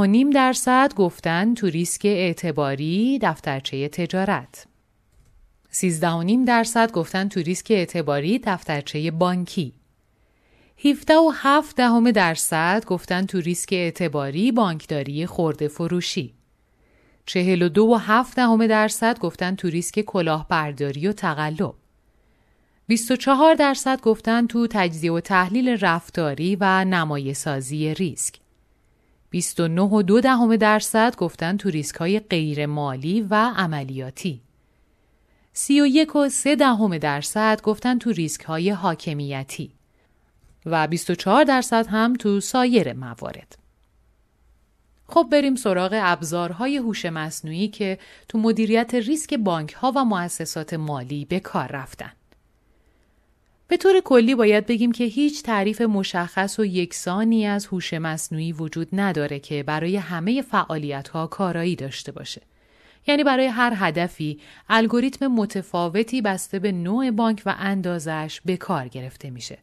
نیم 0.06 0.30
درصد 0.30 0.94
گفتن 0.94 1.54
تو 1.54 1.66
ریسک 1.66 2.04
اعتباری 2.04 3.18
دفترچه 3.22 3.88
تجارت. 3.88 4.66
نیم 6.24 6.44
درصد 6.44 6.92
گفتن 6.92 7.28
تو 7.28 7.40
ریسک 7.40 7.66
اعتباری 7.70 8.40
دفترچه 8.44 9.10
بانکی. 9.10 9.77
17 10.84 11.14
و 11.14 11.32
7 11.34 11.76
دهم 11.76 12.10
درصد 12.10 12.84
گفتن 12.86 13.26
تو 13.26 13.40
ریسک 13.40 13.68
اعتباری 13.72 14.52
بانکداری 14.52 15.26
خورده 15.26 15.68
فروشی. 15.68 16.34
42 17.26 17.82
و 17.82 17.94
7 17.94 18.36
دهم 18.36 18.66
درصد 18.66 19.18
گفتن 19.18 19.54
تو 19.54 19.68
ریسک 19.68 20.00
کلاهبرداری 20.00 21.08
و 21.08 21.12
تقلب. 21.12 21.74
24 22.86 23.54
درصد 23.54 24.00
گفتن 24.00 24.46
تو 24.46 24.66
تجزیه 24.70 25.12
و 25.12 25.20
تحلیل 25.20 25.68
رفتاری 25.68 26.56
و 26.60 26.84
نمایه 26.84 27.32
سازی 27.32 27.94
ریسک. 27.94 28.34
29 29.30 29.82
و 29.82 30.02
2 30.02 30.20
دهم 30.20 30.56
درصد 30.56 31.16
گفتن 31.16 31.56
تو 31.56 31.70
ریسک 31.70 31.96
های 31.96 32.20
غیر 32.20 32.66
مالی 32.66 33.20
و 33.30 33.52
عملیاتی. 33.56 34.40
31 35.52 36.16
و 36.16 36.28
3 36.28 36.56
دهم 36.56 36.98
درصد 36.98 37.62
گفتن 37.62 37.98
تو 37.98 38.10
ریسک 38.10 38.40
های 38.40 38.70
حاکمیتی. 38.70 39.77
و 40.72 40.86
24 40.86 41.44
درصد 41.44 41.86
هم 41.86 42.14
تو 42.14 42.40
سایر 42.40 42.92
موارد. 42.92 43.58
خب 45.08 45.28
بریم 45.32 45.56
سراغ 45.56 45.90
ابزارهای 45.94 46.76
هوش 46.76 47.06
مصنوعی 47.06 47.68
که 47.68 47.98
تو 48.28 48.38
مدیریت 48.38 48.94
ریسک 48.94 49.34
بانک 49.34 49.72
ها 49.72 49.92
و 49.96 50.04
مؤسسات 50.04 50.74
مالی 50.74 51.24
به 51.24 51.40
کار 51.40 51.66
رفتن. 51.72 52.12
به 53.68 53.76
طور 53.76 54.00
کلی 54.00 54.34
باید 54.34 54.66
بگیم 54.66 54.92
که 54.92 55.04
هیچ 55.04 55.42
تعریف 55.42 55.80
مشخص 55.80 56.58
و 56.58 56.64
یکسانی 56.64 57.46
از 57.46 57.66
هوش 57.66 57.94
مصنوعی 57.94 58.52
وجود 58.52 58.88
نداره 58.92 59.38
که 59.38 59.62
برای 59.62 59.96
همه 59.96 60.42
فعالیت 60.42 61.08
ها 61.08 61.26
کارایی 61.26 61.76
داشته 61.76 62.12
باشه. 62.12 62.42
یعنی 63.06 63.24
برای 63.24 63.46
هر 63.46 63.72
هدفی 63.76 64.40
الگوریتم 64.68 65.26
متفاوتی 65.26 66.22
بسته 66.22 66.58
به 66.58 66.72
نوع 66.72 67.10
بانک 67.10 67.42
و 67.46 67.54
اندازش 67.58 68.40
به 68.44 68.56
کار 68.56 68.88
گرفته 68.88 69.30
میشه. 69.30 69.58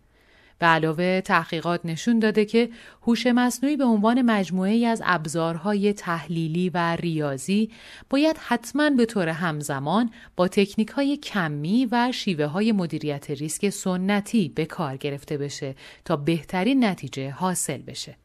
به 0.60 0.66
علاوه 0.66 1.22
تحقیقات 1.22 1.86
نشون 1.86 2.20
داده 2.20 2.46
که 2.46 2.70
هوش 3.02 3.28
مصنوعی 3.28 3.78
به 3.78 3.84
عنوان 3.84 4.22
مجموعه 4.22 4.88
از 4.88 5.02
ابزارهای 5.06 5.94
تحلیلی 5.94 6.70
و 6.70 6.96
ریاضی 6.96 7.72
باید 8.10 8.38
حتما 8.38 8.90
به 8.90 9.06
طور 9.06 9.30
همزمان 9.30 10.12
با 10.36 10.48
تکنیک 10.48 10.90
های 10.90 11.18
کمی 11.18 11.88
و 11.92 12.12
شیوه 12.12 12.46
های 12.46 12.72
مدیریت 12.72 13.32
ریسک 13.32 13.70
سنتی 13.70 14.50
به 14.50 14.66
کار 14.66 14.98
گرفته 14.98 15.38
بشه 15.38 15.76
تا 16.06 16.16
بهترین 16.16 16.86
نتیجه 16.86 17.30
حاصل 17.30 17.78
بشه. 17.78 18.25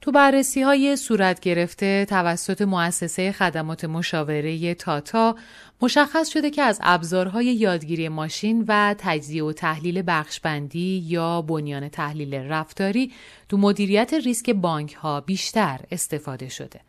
تو 0.00 0.12
بررسی 0.12 0.62
های 0.62 0.96
صورت 0.96 1.40
گرفته 1.40 2.04
توسط 2.04 2.62
مؤسسه 2.62 3.32
خدمات 3.32 3.84
مشاوره 3.84 4.74
تاتا 4.74 5.36
مشخص 5.82 6.28
شده 6.28 6.50
که 6.50 6.62
از 6.62 6.80
ابزارهای 6.82 7.46
یادگیری 7.46 8.08
ماشین 8.08 8.64
و 8.68 8.94
تجزیه 8.98 9.44
و 9.44 9.52
تحلیل 9.52 10.02
بخشبندی 10.06 11.04
یا 11.06 11.42
بنیان 11.42 11.88
تحلیل 11.88 12.34
رفتاری 12.34 13.12
تو 13.48 13.56
مدیریت 13.56 14.14
ریسک 14.14 14.50
بانک 14.50 14.94
ها 14.94 15.20
بیشتر 15.20 15.80
استفاده 15.90 16.48
شده. 16.48 16.80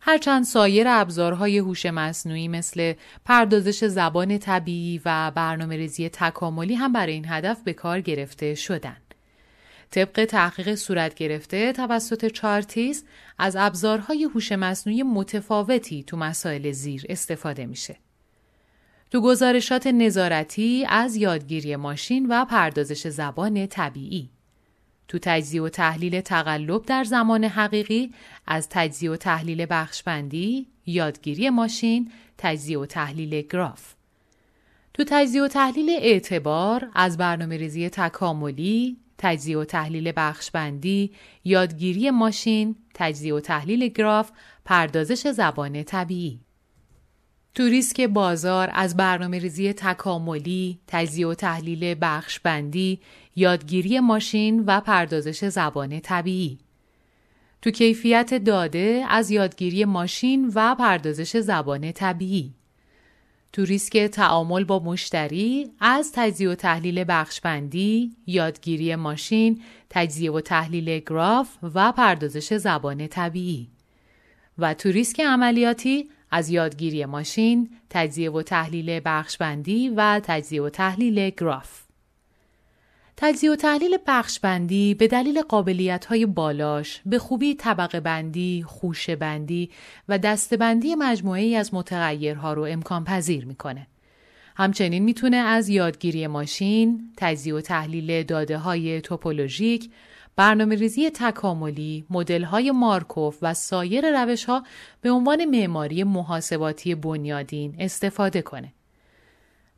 هرچند 0.00 0.44
سایر 0.44 0.88
ابزارهای 0.88 1.58
هوش 1.58 1.86
مصنوعی 1.86 2.48
مثل 2.48 2.92
پردازش 3.24 3.84
زبان 3.84 4.38
طبیعی 4.38 5.00
و 5.04 5.32
برنامه 5.34 5.76
ریزی 5.76 6.08
تکاملی 6.08 6.74
هم 6.74 6.92
برای 6.92 7.12
این 7.12 7.26
هدف 7.28 7.62
به 7.62 7.72
کار 7.72 8.00
گرفته 8.00 8.54
شدند. 8.54 9.07
طبق 9.90 10.24
تحقیق 10.24 10.74
صورت 10.74 11.14
گرفته 11.14 11.72
توسط 11.72 12.26
چارتیز 12.26 13.04
از 13.38 13.56
ابزارهای 13.56 14.24
هوش 14.24 14.52
مصنوعی 14.52 15.02
متفاوتی 15.02 16.02
تو 16.02 16.16
مسائل 16.16 16.72
زیر 16.72 17.06
استفاده 17.08 17.66
میشه. 17.66 17.96
تو 19.10 19.20
گزارشات 19.20 19.86
نظارتی 19.86 20.86
از 20.88 21.16
یادگیری 21.16 21.76
ماشین 21.76 22.26
و 22.26 22.44
پردازش 22.44 23.08
زبان 23.08 23.66
طبیعی 23.66 24.30
تو 25.08 25.18
تجزیه 25.22 25.62
و 25.62 25.68
تحلیل 25.68 26.20
تقلب 26.20 26.86
در 26.86 27.04
زمان 27.04 27.44
حقیقی 27.44 28.12
از 28.46 28.68
تجزیه 28.70 29.10
و 29.10 29.16
تحلیل 29.16 29.66
بخشبندی، 29.70 30.66
یادگیری 30.86 31.50
ماشین، 31.50 32.12
تجزیه 32.38 32.78
و 32.78 32.86
تحلیل 32.86 33.40
گراف. 33.40 33.94
تو 34.94 35.04
تجزیه 35.06 35.42
و 35.42 35.48
تحلیل 35.48 35.90
اعتبار 35.90 36.88
از 36.94 37.16
برنامه 37.16 37.56
ریزی 37.56 37.88
تکاملی، 37.88 38.96
تجزیه 39.18 39.58
و 39.58 39.64
تحلیل 39.64 40.12
بخشبندی، 40.16 41.12
یادگیری 41.44 42.10
ماشین، 42.10 42.76
تجزیه 42.94 43.34
و 43.34 43.40
تحلیل 43.40 43.88
گراف، 43.88 44.30
پردازش 44.64 45.28
زبان 45.28 45.82
طبیعی. 45.82 46.40
تو 47.54 47.64
ریسک 47.64 48.00
بازار 48.00 48.70
از 48.72 48.96
برنامه 48.96 49.38
ریزی 49.38 49.72
تکاملی، 49.72 50.78
تجزیه 50.86 51.26
و 51.26 51.34
تحلیل 51.34 51.94
بخشبندی، 52.00 53.00
یادگیری 53.36 54.00
ماشین 54.00 54.64
و 54.66 54.80
پردازش 54.80 55.44
زبان 55.44 56.00
طبیعی. 56.00 56.58
تو 57.62 57.70
کیفیت 57.70 58.34
داده 58.34 59.04
از 59.08 59.30
یادگیری 59.30 59.84
ماشین 59.84 60.52
و 60.54 60.74
پردازش 60.74 61.36
زبان 61.36 61.92
طبیعی. 61.92 62.54
تو 63.52 63.64
ریسک 63.64 63.98
تعامل 63.98 64.64
با 64.64 64.78
مشتری 64.78 65.70
از 65.80 66.12
تجزیه 66.14 66.50
و 66.50 66.54
تحلیل 66.54 67.04
بخشبندی، 67.08 68.12
یادگیری 68.26 68.96
ماشین، 68.96 69.62
تجزیه 69.90 70.32
و 70.32 70.40
تحلیل 70.40 70.98
گراف 70.98 71.48
و 71.62 71.92
پردازش 71.92 72.54
زبان 72.54 73.06
طبیعی. 73.06 73.68
و 74.58 74.74
تو 74.74 74.88
ریسک 74.88 75.20
عملیاتی 75.20 76.08
از 76.30 76.50
یادگیری 76.50 77.04
ماشین، 77.04 77.70
تجزیه 77.90 78.30
و 78.30 78.42
تحلیل 78.42 79.00
بخشبندی 79.04 79.88
و 79.88 80.20
تجزیه 80.24 80.62
و 80.62 80.68
تحلیل 80.68 81.30
گراف. 81.30 81.87
تجزیه 83.20 83.52
و 83.52 83.56
تحلیل 83.56 83.98
بخشبندی 84.06 84.94
به 84.94 85.06
دلیل 85.06 85.42
قابلیت 85.42 86.04
های 86.04 86.26
بالاش 86.26 87.00
به 87.06 87.18
خوبی 87.18 87.54
طبقه 87.54 88.00
بندی، 88.00 88.64
خوشه 88.66 89.16
بندی 89.16 89.70
و 90.08 90.18
دستبندی 90.18 90.94
مجموعه 90.94 91.40
ای 91.40 91.56
از 91.56 91.74
متغیرها 91.74 92.52
رو 92.52 92.62
امکان 92.62 93.04
پذیر 93.04 93.44
می‌کنه. 93.44 93.86
همچنین 94.56 95.04
می‌تونه 95.04 95.36
از 95.36 95.68
یادگیری 95.68 96.26
ماشین، 96.26 97.12
تجزیه 97.16 97.54
و 97.54 97.60
تحلیل 97.60 98.22
داده 98.22 98.58
های 98.58 99.00
توپولوژیک، 99.00 99.90
برنامه 100.36 100.74
ریزی 100.74 101.10
تکاملی، 101.10 102.04
مدل 102.10 102.42
های 102.42 102.70
مارکوف 102.70 103.38
و 103.42 103.54
سایر 103.54 104.22
روش 104.22 104.44
ها 104.44 104.62
به 105.00 105.10
عنوان 105.10 105.44
معماری 105.44 106.04
محاسباتی 106.04 106.94
بنیادین 106.94 107.76
استفاده 107.78 108.42
کنه. 108.42 108.72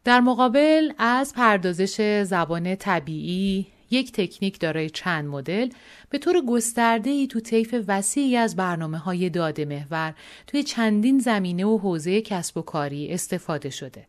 در 0.05 0.21
مقابل 0.21 0.93
از 0.99 1.35
پردازش 1.35 2.23
زبان 2.23 2.77
طبیعی 2.77 3.67
یک 3.91 4.13
تکنیک 4.13 4.61
دارای 4.61 4.91
چند 4.91 5.25
مدل 5.25 5.69
به 6.11 6.19
طور 6.19 6.45
گسترده 6.49 7.11
ای 7.11 7.27
تو 7.27 7.41
طیف 7.41 7.75
وسیعی 7.89 8.37
از 8.37 8.57
برنامه 8.57 8.99
های 8.99 9.31
داده 9.31 9.65
محور 9.65 10.15
توی 10.47 10.63
چندین 10.63 11.19
زمینه 11.19 11.65
و 11.65 11.79
حوزه 11.79 12.23
کسب 12.23 12.57
و 12.57 12.63
کاری 12.63 13.13
استفاده 13.13 13.71
شده. 13.71 14.07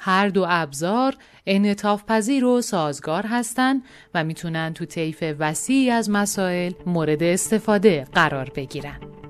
هر 0.00 0.28
دو 0.28 0.46
ابزار 0.48 1.16
انعطاف 1.46 2.04
پذیر 2.04 2.44
و 2.44 2.62
سازگار 2.62 3.26
هستند 3.26 3.82
و 4.14 4.24
می‌تونن 4.24 4.74
تو 4.74 4.84
طیف 4.84 5.24
وسیعی 5.38 5.90
از 5.90 6.10
مسائل 6.10 6.72
مورد 6.86 7.22
استفاده 7.22 8.06
قرار 8.12 8.50
بگیرن. 8.56 9.23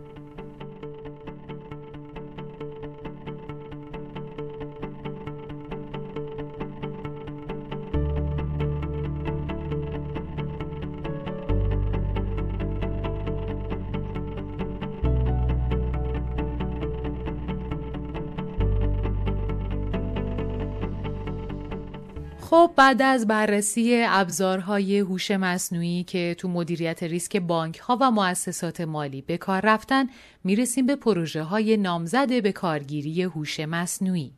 خب 22.50 22.70
بعد 22.76 23.02
از 23.02 23.26
بررسی 23.26 24.02
ابزارهای 24.06 24.98
هوش 24.98 25.30
مصنوعی 25.30 26.04
که 26.04 26.36
تو 26.38 26.48
مدیریت 26.48 27.02
ریسک 27.02 27.36
بانک 27.36 27.78
ها 27.78 27.98
و 28.00 28.10
مؤسسات 28.10 28.80
مالی 28.80 29.22
به 29.22 29.36
کار 29.36 29.60
رفتن 29.64 30.06
می‌رسیم 30.44 30.86
به 30.86 30.96
پروژه 30.96 31.42
های 31.42 31.76
نامزد 31.76 32.42
به 32.42 32.52
کارگیری 32.52 33.22
هوش 33.22 33.60
مصنوعی. 33.60 34.32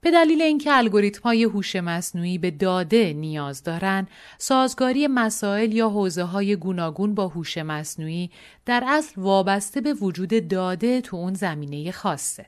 به 0.00 0.10
دلیل 0.10 0.42
اینکه 0.42 0.76
الگوریتم 0.76 1.22
های 1.22 1.44
هوش 1.44 1.76
مصنوعی 1.76 2.38
به 2.38 2.50
داده 2.50 3.12
نیاز 3.12 3.62
دارند، 3.62 4.08
سازگاری 4.38 5.06
مسائل 5.06 5.72
یا 5.72 5.88
حوزه 5.88 6.22
های 6.22 6.56
گوناگون 6.56 7.14
با 7.14 7.28
هوش 7.28 7.58
مصنوعی 7.58 8.30
در 8.66 8.84
اصل 8.86 9.20
وابسته 9.20 9.80
به 9.80 9.94
وجود 9.94 10.48
داده 10.48 11.00
تو 11.00 11.16
اون 11.16 11.34
زمینه 11.34 11.92
خاصه. 11.92 12.46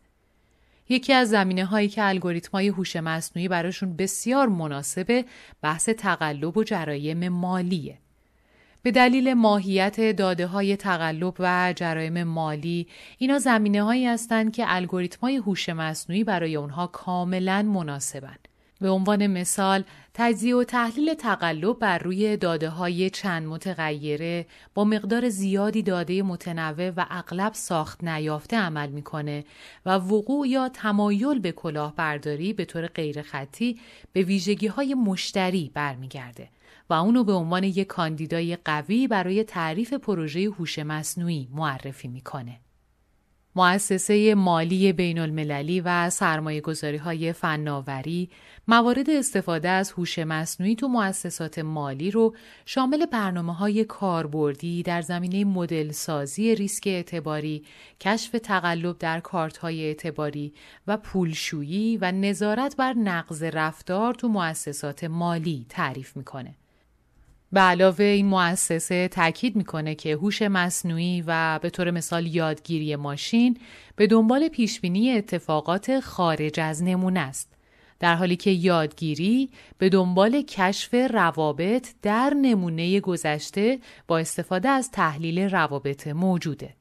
یکی 0.88 1.12
از 1.12 1.28
زمینه 1.30 1.64
هایی 1.64 1.88
که 1.88 2.04
الگوریتم 2.04 2.50
های 2.52 2.68
هوش 2.68 2.96
مصنوعی 2.96 3.48
براشون 3.48 3.96
بسیار 3.96 4.48
مناسبه 4.48 5.24
بحث 5.62 5.88
تقلب 5.88 6.56
و 6.56 6.64
جرایم 6.64 7.28
مالیه. 7.28 7.98
به 8.82 8.90
دلیل 8.90 9.34
ماهیت 9.34 10.16
داده 10.16 10.46
های 10.46 10.76
تقلب 10.76 11.34
و 11.38 11.72
جرایم 11.76 12.22
مالی 12.22 12.86
اینا 13.18 13.38
زمینه 13.38 13.82
هایی 13.82 14.06
هستند 14.06 14.52
که 14.52 14.64
الگوریتم 14.66 15.20
های 15.20 15.36
هوش 15.36 15.68
مصنوعی 15.68 16.24
برای 16.24 16.56
اونها 16.56 16.86
کاملا 16.86 17.62
مناسبند. 17.62 18.48
به 18.84 18.90
عنوان 18.90 19.26
مثال 19.26 19.84
تجزیه 20.14 20.56
و 20.56 20.64
تحلیل 20.64 21.14
تقلب 21.14 21.78
بر 21.78 21.98
روی 21.98 22.36
داده 22.36 22.68
های 22.68 23.10
چند 23.10 23.46
متغیره 23.46 24.46
با 24.74 24.84
مقدار 24.84 25.28
زیادی 25.28 25.82
داده 25.82 26.22
متنوع 26.22 26.90
و 26.90 27.06
اغلب 27.10 27.52
ساخت 27.54 28.04
نیافته 28.04 28.56
عمل 28.56 28.88
می‌کنه 28.88 29.44
و 29.86 29.90
وقوع 29.90 30.48
یا 30.48 30.68
تمایل 30.68 31.38
به 31.38 31.52
کلاهبرداری 31.52 32.52
به 32.52 32.64
طور 32.64 32.86
غیرخطی 32.86 33.80
به 34.12 34.22
ویژگی 34.22 34.66
های 34.66 34.94
مشتری 34.94 35.70
برمیگرده 35.74 36.48
و 36.90 36.94
اونو 36.94 37.24
به 37.24 37.32
عنوان 37.32 37.64
یک 37.64 37.86
کاندیدای 37.86 38.56
قوی 38.64 39.08
برای 39.08 39.44
تعریف 39.44 39.92
پروژه 39.92 40.40
هوش 40.40 40.78
مصنوعی 40.78 41.48
معرفی 41.52 42.08
می‌کنه. 42.08 42.63
مؤسسه 43.56 44.34
مالی 44.34 44.92
بین 44.92 45.18
المللی 45.18 45.80
و 45.80 46.10
سرمایه 46.10 46.60
گذاری 46.60 46.96
های 46.96 47.32
فناوری 47.32 48.30
موارد 48.68 49.10
استفاده 49.10 49.68
از 49.68 49.92
هوش 49.92 50.18
مصنوعی 50.18 50.76
تو 50.76 50.88
مؤسسات 50.88 51.58
مالی 51.58 52.10
رو 52.10 52.34
شامل 52.66 53.06
برنامه 53.06 53.54
های 53.54 53.84
کاربردی 53.84 54.82
در 54.82 55.02
زمینه 55.02 55.44
مدل 55.44 55.90
سازی 55.90 56.54
ریسک 56.54 56.86
اعتباری، 56.86 57.64
کشف 58.00 58.36
تقلب 58.42 58.98
در 58.98 59.20
کارت 59.20 59.56
های 59.56 59.84
اعتباری 59.84 60.52
و 60.86 60.96
پولشویی 60.96 61.96
و 61.96 62.12
نظارت 62.12 62.76
بر 62.76 62.92
نقض 62.92 63.42
رفتار 63.42 64.14
تو 64.14 64.28
مؤسسات 64.28 65.04
مالی 65.04 65.66
تعریف 65.68 66.16
می‌کنه. 66.16 66.54
به 67.54 67.60
علاوه 67.60 68.04
این 68.04 68.26
مؤسسه 68.26 69.08
تاکید 69.08 69.56
می‌کنه 69.56 69.94
که 69.94 70.14
هوش 70.14 70.42
مصنوعی 70.42 71.24
و 71.26 71.58
به 71.62 71.70
طور 71.70 71.90
مثال 71.90 72.26
یادگیری 72.26 72.96
ماشین 72.96 73.58
به 73.96 74.06
دنبال 74.06 74.48
پیشبینی 74.48 75.12
اتفاقات 75.12 76.00
خارج 76.00 76.60
از 76.60 76.82
نمونه 76.82 77.20
است 77.20 77.54
در 78.00 78.14
حالی 78.14 78.36
که 78.36 78.50
یادگیری 78.50 79.50
به 79.78 79.88
دنبال 79.88 80.42
کشف 80.42 80.94
روابط 80.94 81.88
در 82.02 82.34
نمونه 82.42 83.00
گذشته 83.00 83.78
با 84.06 84.18
استفاده 84.18 84.68
از 84.68 84.90
تحلیل 84.90 85.38
روابط 85.38 86.06
موجوده. 86.08 86.74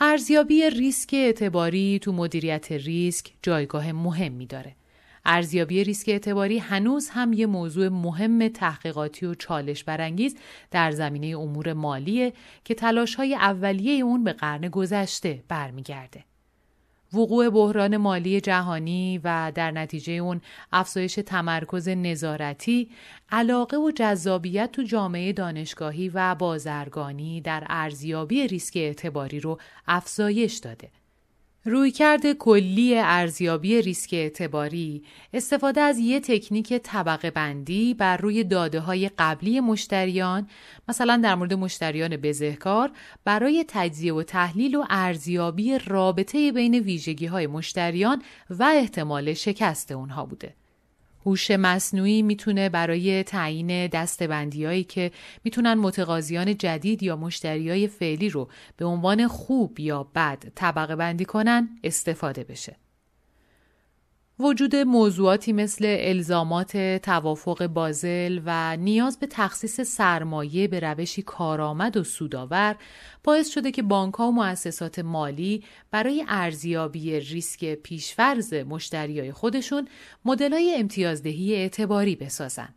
ارزیابی 0.00 0.70
ریسک 0.70 1.14
اعتباری 1.14 1.98
تو 2.02 2.12
مدیریت 2.12 2.72
ریسک 2.72 3.32
جایگاه 3.42 3.92
مهمی 3.92 4.46
داره. 4.46 4.74
ارزیابی 5.30 5.84
ریسک 5.84 6.08
اعتباری 6.08 6.58
هنوز 6.58 7.08
هم 7.08 7.32
یه 7.32 7.46
موضوع 7.46 7.88
مهم 7.88 8.48
تحقیقاتی 8.48 9.26
و 9.26 9.34
چالش 9.34 9.84
برانگیز 9.84 10.36
در 10.70 10.90
زمینه 10.90 11.38
امور 11.38 11.72
مالیه 11.72 12.32
که 12.64 12.74
تلاش 12.74 13.14
های 13.14 13.34
اولیه 13.34 14.04
اون 14.04 14.24
به 14.24 14.32
قرن 14.32 14.68
گذشته 14.68 15.42
برمیگرده. 15.48 16.24
وقوع 17.12 17.50
بحران 17.50 17.96
مالی 17.96 18.40
جهانی 18.40 19.20
و 19.24 19.52
در 19.54 19.70
نتیجه 19.70 20.12
اون 20.12 20.40
افزایش 20.72 21.14
تمرکز 21.14 21.88
نظارتی، 21.88 22.90
علاقه 23.30 23.76
و 23.76 23.90
جذابیت 23.90 24.72
تو 24.72 24.82
جامعه 24.82 25.32
دانشگاهی 25.32 26.08
و 26.08 26.34
بازرگانی 26.34 27.40
در 27.40 27.66
ارزیابی 27.68 28.46
ریسک 28.48 28.76
اعتباری 28.76 29.40
رو 29.40 29.58
افزایش 29.86 30.56
داده. 30.56 30.90
رویکرد 31.68 32.32
کلی 32.32 32.98
ارزیابی 32.98 33.82
ریسک 33.82 34.10
اعتباری 34.12 35.02
استفاده 35.32 35.80
از 35.80 35.98
یک 35.98 36.22
تکنیک 36.22 36.74
طبقه 36.74 37.30
بندی 37.30 37.94
بر 37.94 38.16
روی 38.16 38.44
داده 38.44 38.80
های 38.80 39.10
قبلی 39.18 39.60
مشتریان 39.60 40.46
مثلا 40.88 41.16
در 41.16 41.34
مورد 41.34 41.54
مشتریان 41.54 42.16
بزهکار 42.16 42.90
برای 43.24 43.64
تجزیه 43.68 44.14
و 44.14 44.22
تحلیل 44.22 44.74
و 44.74 44.84
ارزیابی 44.90 45.78
رابطه 45.78 46.52
بین 46.52 46.74
ویژگی 46.74 47.26
های 47.26 47.46
مشتریان 47.46 48.22
و 48.50 48.62
احتمال 48.62 49.34
شکست 49.34 49.92
اونها 49.92 50.26
بوده. 50.26 50.54
هوش 51.26 51.50
مصنوعی 51.50 52.22
می‌تونه 52.22 52.68
برای 52.68 53.22
تعیین 53.22 53.86
دستبندیایی 53.86 54.84
که 54.84 55.10
می‌تونن 55.44 55.74
متقاضیان 55.74 56.56
جدید 56.56 57.02
یا 57.02 57.16
مشتریای 57.16 57.88
فعلی 57.88 58.28
رو 58.28 58.48
به 58.76 58.84
عنوان 58.84 59.28
خوب 59.28 59.80
یا 59.80 60.02
بد 60.14 60.44
طبقه 60.54 60.96
بندی 60.96 61.24
کنن 61.24 61.68
استفاده 61.84 62.44
بشه. 62.44 62.76
وجود 64.40 64.76
موضوعاتی 64.76 65.52
مثل 65.52 65.96
الزامات 65.98 66.76
توافق 66.96 67.66
بازل 67.66 68.40
و 68.44 68.76
نیاز 68.76 69.18
به 69.18 69.26
تخصیص 69.30 69.80
سرمایه 69.80 70.68
به 70.68 70.80
روشی 70.80 71.22
کارآمد 71.22 71.96
و 71.96 72.04
سودآور 72.04 72.76
باعث 73.24 73.50
شده 73.50 73.70
که 73.70 73.82
بانک 73.82 74.20
و 74.20 74.30
مؤسسات 74.30 74.98
مالی 74.98 75.64
برای 75.90 76.24
ارزیابی 76.28 77.20
ریسک 77.20 77.74
پیشفرز 77.74 78.54
مشتریای 78.54 79.32
خودشون 79.32 79.88
مدلای 80.24 80.74
امتیازدهی 80.74 81.54
اعتباری 81.54 82.16
بسازن. 82.16 82.74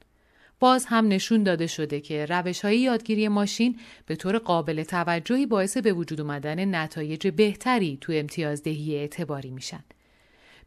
باز 0.59 0.85
هم 0.85 1.07
نشون 1.07 1.43
داده 1.43 1.67
شده 1.67 1.99
که 1.99 2.25
روش 2.25 2.61
های 2.61 2.79
یادگیری 2.79 3.27
ماشین 3.27 3.79
به 4.05 4.15
طور 4.15 4.37
قابل 4.37 4.83
توجهی 4.83 5.45
باعث 5.45 5.77
به 5.77 5.93
وجود 5.93 6.21
آمدن 6.21 6.75
نتایج 6.75 7.27
بهتری 7.27 7.97
تو 8.01 8.13
امتیازدهی 8.15 8.95
اعتباری 8.95 9.51
میشن. 9.51 9.83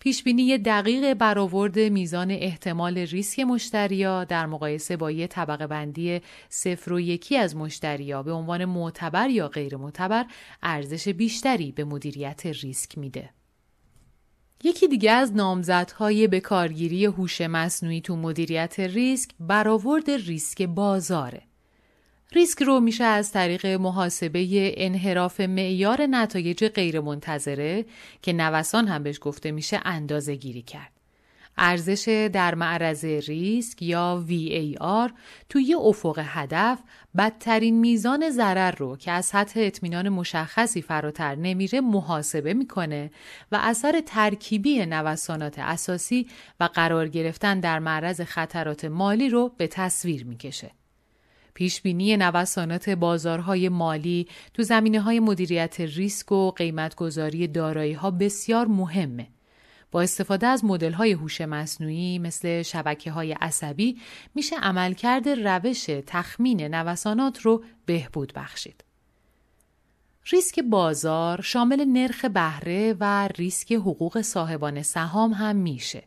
پیشبینی 0.00 0.58
دقیق 0.58 1.14
برآورد 1.14 1.78
میزان 1.78 2.30
احتمال 2.30 2.98
ریسک 2.98 3.40
مشتریا 3.40 4.24
در 4.24 4.46
مقایسه 4.46 4.96
با 4.96 5.10
یه 5.10 5.26
طبقه 5.26 5.66
بندی 5.66 6.20
صفر 6.48 6.92
و 6.92 7.00
یکی 7.00 7.36
از 7.36 7.56
مشتریا 7.56 8.22
به 8.22 8.32
عنوان 8.32 8.64
معتبر 8.64 9.30
یا 9.30 9.48
غیر 9.48 9.76
معتبر 9.76 10.26
ارزش 10.62 11.08
بیشتری 11.08 11.72
به 11.72 11.84
مدیریت 11.84 12.46
ریسک 12.46 12.98
میده. 12.98 13.30
یکی 14.64 14.88
دیگه 14.88 15.10
از 15.10 15.36
نامزدهای 15.36 16.28
به 16.28 16.40
کارگیری 16.40 17.04
هوش 17.04 17.40
مصنوعی 17.40 18.00
تو 18.00 18.16
مدیریت 18.16 18.80
ریسک 18.80 19.30
برآورد 19.40 20.10
ریسک 20.10 20.62
بازاره. 20.62 21.42
ریسک 22.34 22.62
رو 22.62 22.80
میشه 22.80 23.04
از 23.04 23.32
طریق 23.32 23.66
محاسبه 23.66 24.74
انحراف 24.84 25.40
معیار 25.40 26.06
نتایج 26.06 26.64
غیرمنتظره 26.64 27.84
که 28.22 28.32
نوسان 28.32 28.88
هم 28.88 29.02
بهش 29.02 29.18
گفته 29.20 29.50
میشه 29.50 29.80
اندازه 29.84 30.34
گیری 30.34 30.62
کرد. 30.62 30.92
ارزش 31.58 32.28
در 32.32 32.54
معرض 32.54 33.04
ریسک 33.04 33.82
یا 33.82 34.24
VAR 34.28 35.12
توی 35.48 35.74
افق 35.74 36.22
هدف 36.24 36.78
بدترین 37.16 37.80
میزان 37.80 38.30
ضرر 38.30 38.70
رو 38.70 38.96
که 38.96 39.10
از 39.10 39.26
سطح 39.26 39.60
اطمینان 39.60 40.08
مشخصی 40.08 40.82
فراتر 40.82 41.34
نمیره 41.34 41.80
محاسبه 41.80 42.54
می‌کنه 42.54 43.10
و 43.52 43.58
اثر 43.62 44.02
ترکیبی 44.06 44.86
نوسانات 44.86 45.58
اساسی 45.58 46.28
و 46.60 46.64
قرار 46.64 47.08
گرفتن 47.08 47.60
در 47.60 47.78
معرض 47.78 48.20
خطرات 48.20 48.84
مالی 48.84 49.28
رو 49.28 49.54
به 49.56 49.66
تصویر 49.66 50.24
می‌کشه. 50.26 50.70
پیشبینی 51.54 52.16
نوسانات 52.16 52.90
بازارهای 52.90 53.68
مالی 53.68 54.28
تو 54.54 54.62
زمینه 54.62 55.00
های 55.00 55.20
مدیریت 55.20 55.80
ریسک 55.80 56.32
و 56.32 56.50
قیمتگذاری 56.50 57.48
دارایی 57.48 57.92
ها 57.92 58.10
بسیار 58.10 58.66
مهمه. 58.66 59.28
با 59.90 60.02
استفاده 60.02 60.46
از 60.46 60.64
مدل 60.64 60.92
های 60.92 61.12
هوش 61.12 61.40
مصنوعی 61.40 62.18
مثل 62.18 62.62
شبکه 62.62 63.10
های 63.10 63.32
عصبی 63.32 63.96
میشه 64.34 64.56
عملکرد 64.56 65.28
روش 65.28 65.86
تخمین 66.06 66.74
نوسانات 66.74 67.40
رو 67.40 67.64
بهبود 67.86 68.32
بخشید. 68.36 68.84
ریسک 70.32 70.60
بازار 70.60 71.40
شامل 71.40 71.84
نرخ 71.84 72.24
بهره 72.24 72.96
و 73.00 73.28
ریسک 73.28 73.72
حقوق 73.72 74.20
صاحبان 74.20 74.82
سهام 74.82 75.32
هم 75.32 75.56
میشه. 75.56 76.02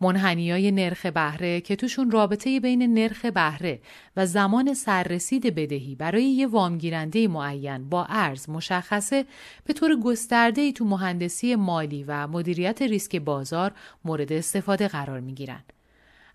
منحنیای 0.00 0.70
نرخ 0.70 1.06
بهره 1.06 1.60
که 1.60 1.76
توشون 1.76 2.10
رابطه 2.10 2.60
بین 2.60 2.94
نرخ 2.94 3.24
بهره 3.24 3.80
و 4.16 4.26
زمان 4.26 4.74
سررسید 4.74 5.54
بدهی 5.54 5.94
برای 5.94 6.24
یه 6.24 6.46
وامگیرنده 6.46 7.28
معین 7.28 7.88
با 7.88 8.06
ارز 8.08 8.48
مشخصه 8.48 9.24
به 9.64 9.72
طور 9.72 10.00
گسترده 10.00 10.72
تو 10.72 10.84
مهندسی 10.84 11.54
مالی 11.54 12.04
و 12.04 12.26
مدیریت 12.26 12.82
ریسک 12.82 13.16
بازار 13.16 13.72
مورد 14.04 14.32
استفاده 14.32 14.88
قرار 14.88 15.20
می 15.20 15.34
گیرن. 15.34 15.62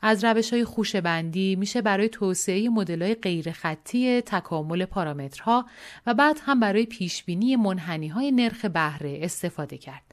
از 0.01 0.23
روش 0.23 0.53
های 0.53 0.65
خوشبندی 0.65 1.55
میشه 1.55 1.81
برای 1.81 2.09
توسعه 2.09 2.69
مدل 2.69 3.01
های 3.01 3.15
غیر 3.15 3.51
خطی 3.51 4.21
تکامل 4.21 4.85
پارامترها 4.85 5.65
و 6.05 6.13
بعد 6.13 6.39
هم 6.45 6.59
برای 6.59 6.85
پیشبینی 6.85 7.55
منحنی 7.55 8.07
های 8.07 8.31
نرخ 8.31 8.65
بهره 8.65 9.19
استفاده 9.21 9.77
کرد. 9.77 10.10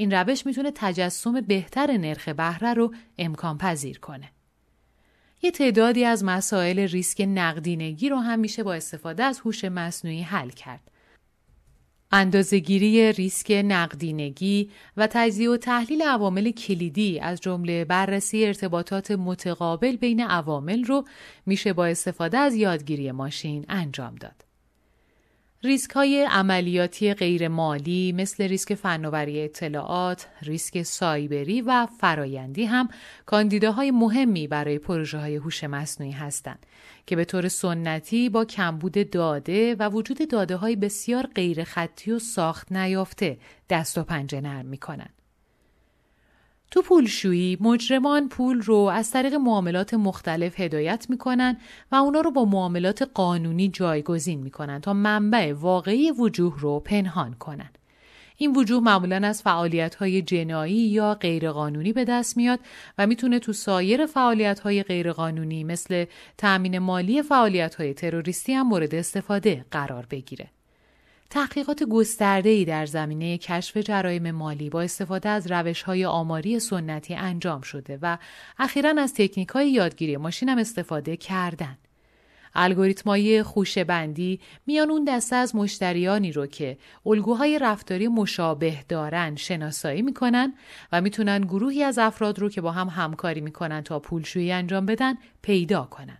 این 0.00 0.12
روش 0.12 0.46
می‌تونه 0.46 0.72
تجسم 0.74 1.40
بهتر 1.40 1.96
نرخ 1.96 2.28
بهره 2.28 2.74
رو 2.74 2.94
امکان 3.18 3.58
پذیر 3.58 3.98
کنه. 3.98 4.30
یه 5.42 5.50
تعدادی 5.50 6.04
از 6.04 6.24
مسائل 6.24 6.78
ریسک 6.78 7.20
نقدینگی 7.28 8.08
رو 8.08 8.16
هم 8.16 8.38
میشه 8.38 8.62
با 8.62 8.74
استفاده 8.74 9.24
از 9.24 9.40
هوش 9.40 9.64
مصنوعی 9.64 10.22
حل 10.22 10.50
کرد. 10.50 10.90
اندازهگیری 12.12 13.12
ریسک 13.12 13.62
نقدینگی 13.64 14.70
و 14.96 15.08
تجزیه 15.10 15.50
و 15.50 15.56
تحلیل 15.56 16.02
عوامل 16.02 16.50
کلیدی 16.50 17.20
از 17.20 17.40
جمله 17.40 17.84
بررسی 17.84 18.44
ارتباطات 18.44 19.10
متقابل 19.10 19.96
بین 19.96 20.20
عوامل 20.20 20.84
رو 20.84 21.04
میشه 21.46 21.72
با 21.72 21.86
استفاده 21.86 22.38
از 22.38 22.54
یادگیری 22.54 23.12
ماشین 23.12 23.64
انجام 23.68 24.14
داد. 24.14 24.47
ریسک 25.64 25.90
های 25.90 26.24
عملیاتی 26.24 27.14
غیر 27.14 27.48
مالی 27.48 28.12
مثل 28.12 28.48
ریسک 28.48 28.74
فناوری 28.74 29.44
اطلاعات، 29.44 30.26
ریسک 30.42 30.82
سایبری 30.82 31.62
و 31.62 31.86
فرایندی 32.00 32.64
هم 32.64 32.88
کاندیداهای 33.26 33.90
مهمی 33.90 34.46
برای 34.46 34.78
پروژه 34.78 35.18
های 35.18 35.36
هوش 35.36 35.64
مصنوعی 35.64 36.12
هستند 36.12 36.66
که 37.06 37.16
به 37.16 37.24
طور 37.24 37.48
سنتی 37.48 38.28
با 38.28 38.44
کمبود 38.44 39.10
داده 39.10 39.74
و 39.74 39.88
وجود 39.88 40.30
داده 40.30 40.56
های 40.56 40.76
بسیار 40.76 41.26
غیر 41.26 41.64
خطی 41.64 42.10
و 42.10 42.18
ساخت 42.18 42.72
نیافته 42.72 43.38
دست 43.70 43.98
و 43.98 44.02
پنجه 44.02 44.40
نرم 44.40 44.66
می 44.66 44.78
کنند. 44.78 45.17
تو 46.70 46.82
پولشویی 46.82 47.58
مجرمان 47.60 48.28
پول 48.28 48.62
رو 48.62 48.76
از 48.76 49.10
طریق 49.10 49.34
معاملات 49.34 49.94
مختلف 49.94 50.60
هدایت 50.60 51.06
می‌کنن 51.08 51.56
و 51.92 51.96
اونا 51.96 52.20
رو 52.20 52.30
با 52.30 52.44
معاملات 52.44 53.02
قانونی 53.14 53.68
جایگزین 53.68 54.40
می‌کنن 54.40 54.80
تا 54.80 54.92
منبع 54.92 55.52
واقعی 55.52 56.10
وجوه 56.10 56.60
رو 56.60 56.80
پنهان 56.80 57.34
کنن. 57.34 57.70
این 58.36 58.56
وجوه 58.56 58.82
معمولا 58.82 59.16
از 59.16 59.42
فعالیت 59.42 59.94
های 59.94 60.22
جنایی 60.22 60.76
یا 60.76 61.14
غیرقانونی 61.14 61.92
به 61.92 62.04
دست 62.04 62.36
میاد 62.36 62.60
و 62.98 63.06
می‌تونه 63.06 63.38
تو 63.38 63.52
سایر 63.52 64.06
فعالیت 64.06 64.60
های 64.60 64.82
غیرقانونی 64.82 65.64
مثل 65.64 66.04
تأمین 66.38 66.78
مالی 66.78 67.22
فعالیت 67.22 67.74
های 67.74 67.94
تروریستی 67.94 68.52
هم 68.52 68.68
مورد 68.68 68.94
استفاده 68.94 69.64
قرار 69.70 70.06
بگیره. 70.10 70.50
تحقیقات 71.30 71.82
ای 72.44 72.64
در 72.64 72.86
زمینه 72.86 73.38
کشف 73.38 73.76
جرایم 73.76 74.30
مالی 74.30 74.70
با 74.70 74.82
استفاده 74.82 75.28
از 75.28 75.52
های 75.86 76.04
آماری 76.04 76.58
سنتی 76.58 77.14
انجام 77.14 77.60
شده 77.60 77.98
و 78.02 78.18
اخیرا 78.58 78.94
از 78.98 79.14
های 79.54 79.70
یادگیری 79.70 80.16
ماشین 80.16 80.48
هم 80.48 80.58
استفاده 80.58 81.16
کردن. 81.16 81.78
الگوریتمای 82.54 83.42
خوشه 83.42 83.84
بندی 83.84 84.40
میان 84.66 84.90
اون 84.90 85.04
دسته 85.04 85.36
از 85.36 85.56
مشتریانی 85.56 86.32
رو 86.32 86.46
که 86.46 86.78
الگوهای 87.06 87.58
رفتاری 87.58 88.08
مشابه 88.08 88.78
دارن 88.88 89.36
شناسایی 89.36 90.02
می‌کنن 90.02 90.54
و 90.92 91.00
می‌تونن 91.00 91.40
گروهی 91.40 91.82
از 91.82 91.98
افراد 91.98 92.38
رو 92.38 92.48
که 92.48 92.60
با 92.60 92.72
هم 92.72 92.88
همکاری 92.88 93.40
می‌کنن 93.40 93.80
تا 93.80 93.98
پولشویی 93.98 94.52
انجام 94.52 94.86
بدن 94.86 95.14
پیدا 95.42 95.82
کنن. 95.84 96.18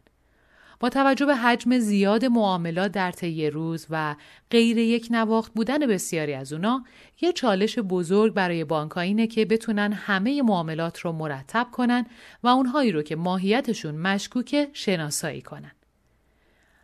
با 0.81 0.88
توجه 0.88 1.27
به 1.27 1.37
حجم 1.37 1.79
زیاد 1.79 2.25
معاملات 2.25 2.93
در 2.93 3.11
طی 3.11 3.51
روز 3.51 3.87
و 3.91 4.17
غیر 4.51 4.79
یک 4.79 5.09
نواخت 5.11 5.53
بودن 5.55 5.87
بسیاری 5.87 6.35
از 6.35 6.53
اونا 6.53 6.85
یه 7.21 7.33
چالش 7.33 7.79
بزرگ 7.79 8.35
برای 8.35 8.64
بانک 8.64 8.99
اینه 8.99 9.27
که 9.27 9.45
بتونن 9.45 9.93
همه 9.93 10.43
معاملات 10.43 11.01
رو 11.01 11.12
مرتب 11.12 11.67
کنن 11.73 12.07
و 12.43 12.49
اونهایی 12.49 12.93
رو 12.93 13.03
که 13.03 13.17
ماهیتشون 13.17 13.95
مشکوکه 13.95 14.69
شناسایی 14.73 15.43
کنن. 15.43 15.73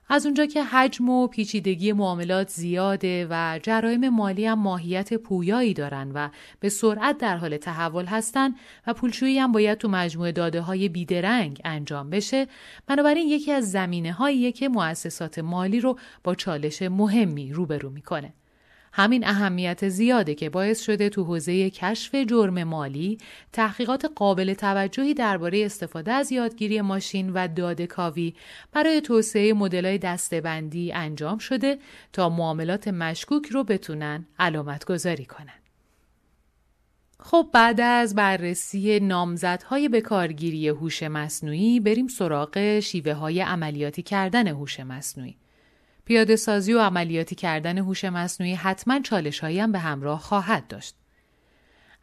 از 0.08 0.26
اونجا 0.26 0.46
که 0.46 0.64
حجم 0.64 1.08
و 1.08 1.26
پیچیدگی 1.26 1.92
معاملات 1.92 2.48
زیاده 2.48 3.26
و 3.30 3.60
جرایم 3.62 4.08
مالی 4.08 4.46
هم 4.46 4.58
ماهیت 4.58 5.14
پویایی 5.14 5.74
دارن 5.74 6.12
و 6.14 6.28
به 6.60 6.68
سرعت 6.68 7.18
در 7.18 7.36
حال 7.36 7.56
تحول 7.56 8.04
هستن 8.04 8.54
و 8.86 8.94
پولشویی 8.94 9.38
هم 9.38 9.52
باید 9.52 9.78
تو 9.78 9.88
مجموعه 9.88 10.32
داده 10.32 10.60
های 10.60 10.88
بیدرنگ 10.88 11.60
انجام 11.64 12.10
بشه 12.10 12.46
بنابراین 12.86 13.28
یکی 13.28 13.52
از 13.52 13.70
زمینه 13.70 14.12
هاییه 14.12 14.52
که 14.52 14.68
مؤسسات 14.68 15.38
مالی 15.38 15.80
رو 15.80 15.98
با 16.24 16.34
چالش 16.34 16.82
مهمی 16.82 17.52
روبرو 17.52 17.90
می‌کنه. 17.90 18.32
همین 18.96 19.26
اهمیت 19.26 19.88
زیاده 19.88 20.34
که 20.34 20.50
باعث 20.50 20.82
شده 20.82 21.08
تو 21.08 21.24
حوزه 21.24 21.70
کشف 21.70 22.14
جرم 22.14 22.64
مالی 22.64 23.18
تحقیقات 23.52 24.12
قابل 24.14 24.54
توجهی 24.54 25.14
درباره 25.14 25.64
استفاده 25.64 26.12
از 26.12 26.32
یادگیری 26.32 26.80
ماشین 26.80 27.32
و 27.32 27.48
داده 27.48 27.86
کاوی 27.86 28.34
برای 28.72 29.00
توسعه 29.00 29.52
مدل‌های 29.52 29.98
دستبندی 29.98 30.92
انجام 30.92 31.38
شده 31.38 31.78
تا 32.12 32.28
معاملات 32.28 32.88
مشکوک 32.88 33.46
رو 33.46 33.64
بتونن 33.64 34.26
علامت 34.38 34.84
گذاری 34.84 35.24
کنن. 35.24 35.60
خب 37.20 37.48
بعد 37.52 37.80
از 37.80 38.14
بررسی 38.14 39.00
نامزدهای 39.00 39.88
به 39.88 40.00
کارگیری 40.00 40.68
هوش 40.68 41.02
مصنوعی 41.02 41.80
بریم 41.80 42.08
سراغ 42.08 42.80
شیوه 42.80 43.12
های 43.12 43.40
عملیاتی 43.40 44.02
کردن 44.02 44.48
هوش 44.48 44.80
مصنوعی. 44.80 45.36
پیاده 46.04 46.36
سازی 46.36 46.72
و 46.72 46.80
عملیاتی 46.80 47.34
کردن 47.34 47.78
هوش 47.78 48.04
مصنوعی 48.04 48.54
حتما 48.54 49.00
چالش 49.00 49.44
هم 49.44 49.72
به 49.72 49.78
همراه 49.78 50.20
خواهد 50.20 50.66
داشت. 50.68 50.94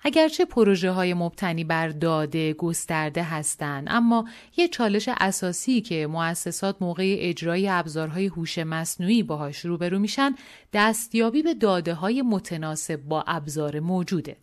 اگرچه 0.04 0.46
پروژه 0.46 0.92
های 0.92 1.14
مبتنی 1.14 1.64
بر 1.64 1.88
داده 1.88 2.54
گسترده 2.54 3.24
هستند 3.24 3.88
اما 3.90 4.26
یه 4.58 4.68
چالش 4.68 5.10
اساسی 5.18 5.82
که 5.82 6.08
مؤسسات 6.08 6.76
موقع 6.82 7.16
اجرای 7.20 7.70
ابزارهای 7.70 8.26
هوش 8.26 8.58
مصنوعی 8.58 9.24
باهاش 9.24 9.66
روبرو 9.66 10.00
میشن 10.00 10.36
دستیابی 10.74 11.42
به 11.42 11.54
داده 11.54 11.94
های 11.94 12.22
متناسب 12.22 12.96
با 12.96 13.24
ابزار 13.28 13.80
موجوده. 13.80 14.38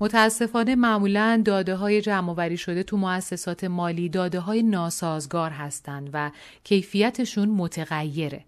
متاسفانه 0.00 0.74
معمولا 0.74 1.42
داده 1.44 1.74
های 1.74 2.00
جمع 2.00 2.56
شده 2.56 2.82
تو 2.82 2.96
مؤسسات 2.96 3.64
مالی 3.64 4.08
داده 4.08 4.40
های 4.40 4.62
ناسازگار 4.62 5.50
هستند 5.50 6.10
و 6.12 6.30
کیفیتشون 6.64 7.48
متغیره. 7.48 8.44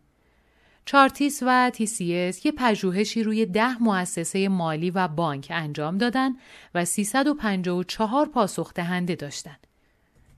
چارتیس 0.84 1.42
و 1.46 1.70
تیسیس 1.74 2.46
یه 2.46 2.52
پژوهشی 2.52 3.22
روی 3.22 3.46
ده 3.46 3.82
مؤسسه 3.82 4.48
مالی 4.48 4.90
و 4.90 5.08
بانک 5.08 5.46
انجام 5.50 5.98
دادن 5.98 6.36
و 6.74 6.84
354 6.84 8.26
پاسخ 8.26 8.74
دهنده 8.74 9.14
داشتن. 9.14 9.56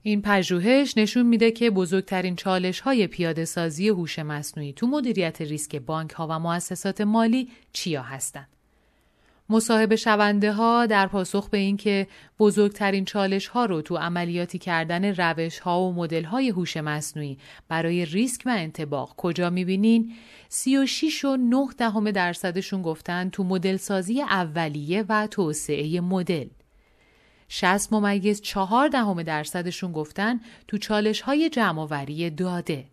این 0.03 0.21
پژوهش 0.21 0.97
نشون 0.97 1.25
میده 1.25 1.51
که 1.51 1.69
بزرگترین 1.69 2.35
چالش 2.35 2.79
های 2.79 3.07
پیاده 3.07 3.45
سازی 3.45 3.87
هوش 3.87 4.19
مصنوعی 4.19 4.73
تو 4.73 4.87
مدیریت 4.87 5.41
ریسک 5.41 5.75
بانک 5.75 6.11
ها 6.11 6.27
و 6.29 6.39
مؤسسات 6.39 7.01
مالی 7.01 7.49
چیا 7.73 8.01
هستند. 8.01 8.56
مصاحبه 9.49 9.95
شونده 9.95 10.51
ها 10.51 10.85
در 10.85 11.07
پاسخ 11.07 11.49
به 11.49 11.57
اینکه 11.57 12.07
بزرگترین 12.39 13.05
چالش 13.05 13.47
ها 13.47 13.65
رو 13.65 13.81
تو 13.81 13.97
عملیاتی 13.97 14.57
کردن 14.57 15.15
روش 15.15 15.59
ها 15.59 15.81
و 15.81 15.93
مدل 15.93 16.23
های 16.23 16.49
هوش 16.49 16.77
مصنوعی 16.77 17.37
برای 17.67 18.05
ریسک 18.05 18.41
و 18.45 18.49
انتباق 18.57 19.13
کجا 19.17 19.49
می‌بینین؟ 19.49 20.13
36 20.49 21.25
و 21.25 21.37
9 21.37 21.67
دهم 21.77 22.11
درصدشون 22.11 22.81
گفتن 22.81 23.29
تو 23.29 23.43
مدل 23.43 23.77
سازی 23.77 24.21
اولیه 24.21 25.05
و 25.09 25.27
توسعه 25.27 26.01
مدل. 26.01 26.47
60 27.49 27.93
ممیز 27.93 28.41
4 28.41 28.87
دهم 28.87 29.23
درصدشون 29.23 29.91
گفتن 29.91 30.39
تو 30.67 30.77
چالش 30.77 31.21
های 31.21 31.49
جمعآوری 31.49 32.29
داده. 32.29 32.85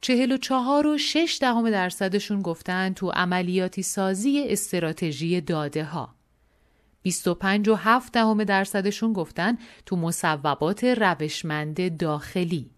چهل 0.00 0.32
و 0.32 0.36
چهار 0.36 0.86
و 0.86 0.98
شش 0.98 1.38
دهم 1.40 1.70
درصدشون 1.70 2.42
گفتن 2.42 2.92
تو 2.92 3.10
عملیاتی 3.10 3.82
سازی 3.82 4.44
استراتژی 4.48 5.40
داده 5.40 5.84
ها. 5.84 6.16
25 7.02 7.68
و 7.68 7.74
7 7.74 8.12
دهم 8.12 8.44
درصدشون 8.44 9.12
گفتن 9.12 9.58
تو 9.86 9.96
مصوبات 9.96 10.84
روشمند 10.84 11.96
داخلی. 11.96 12.70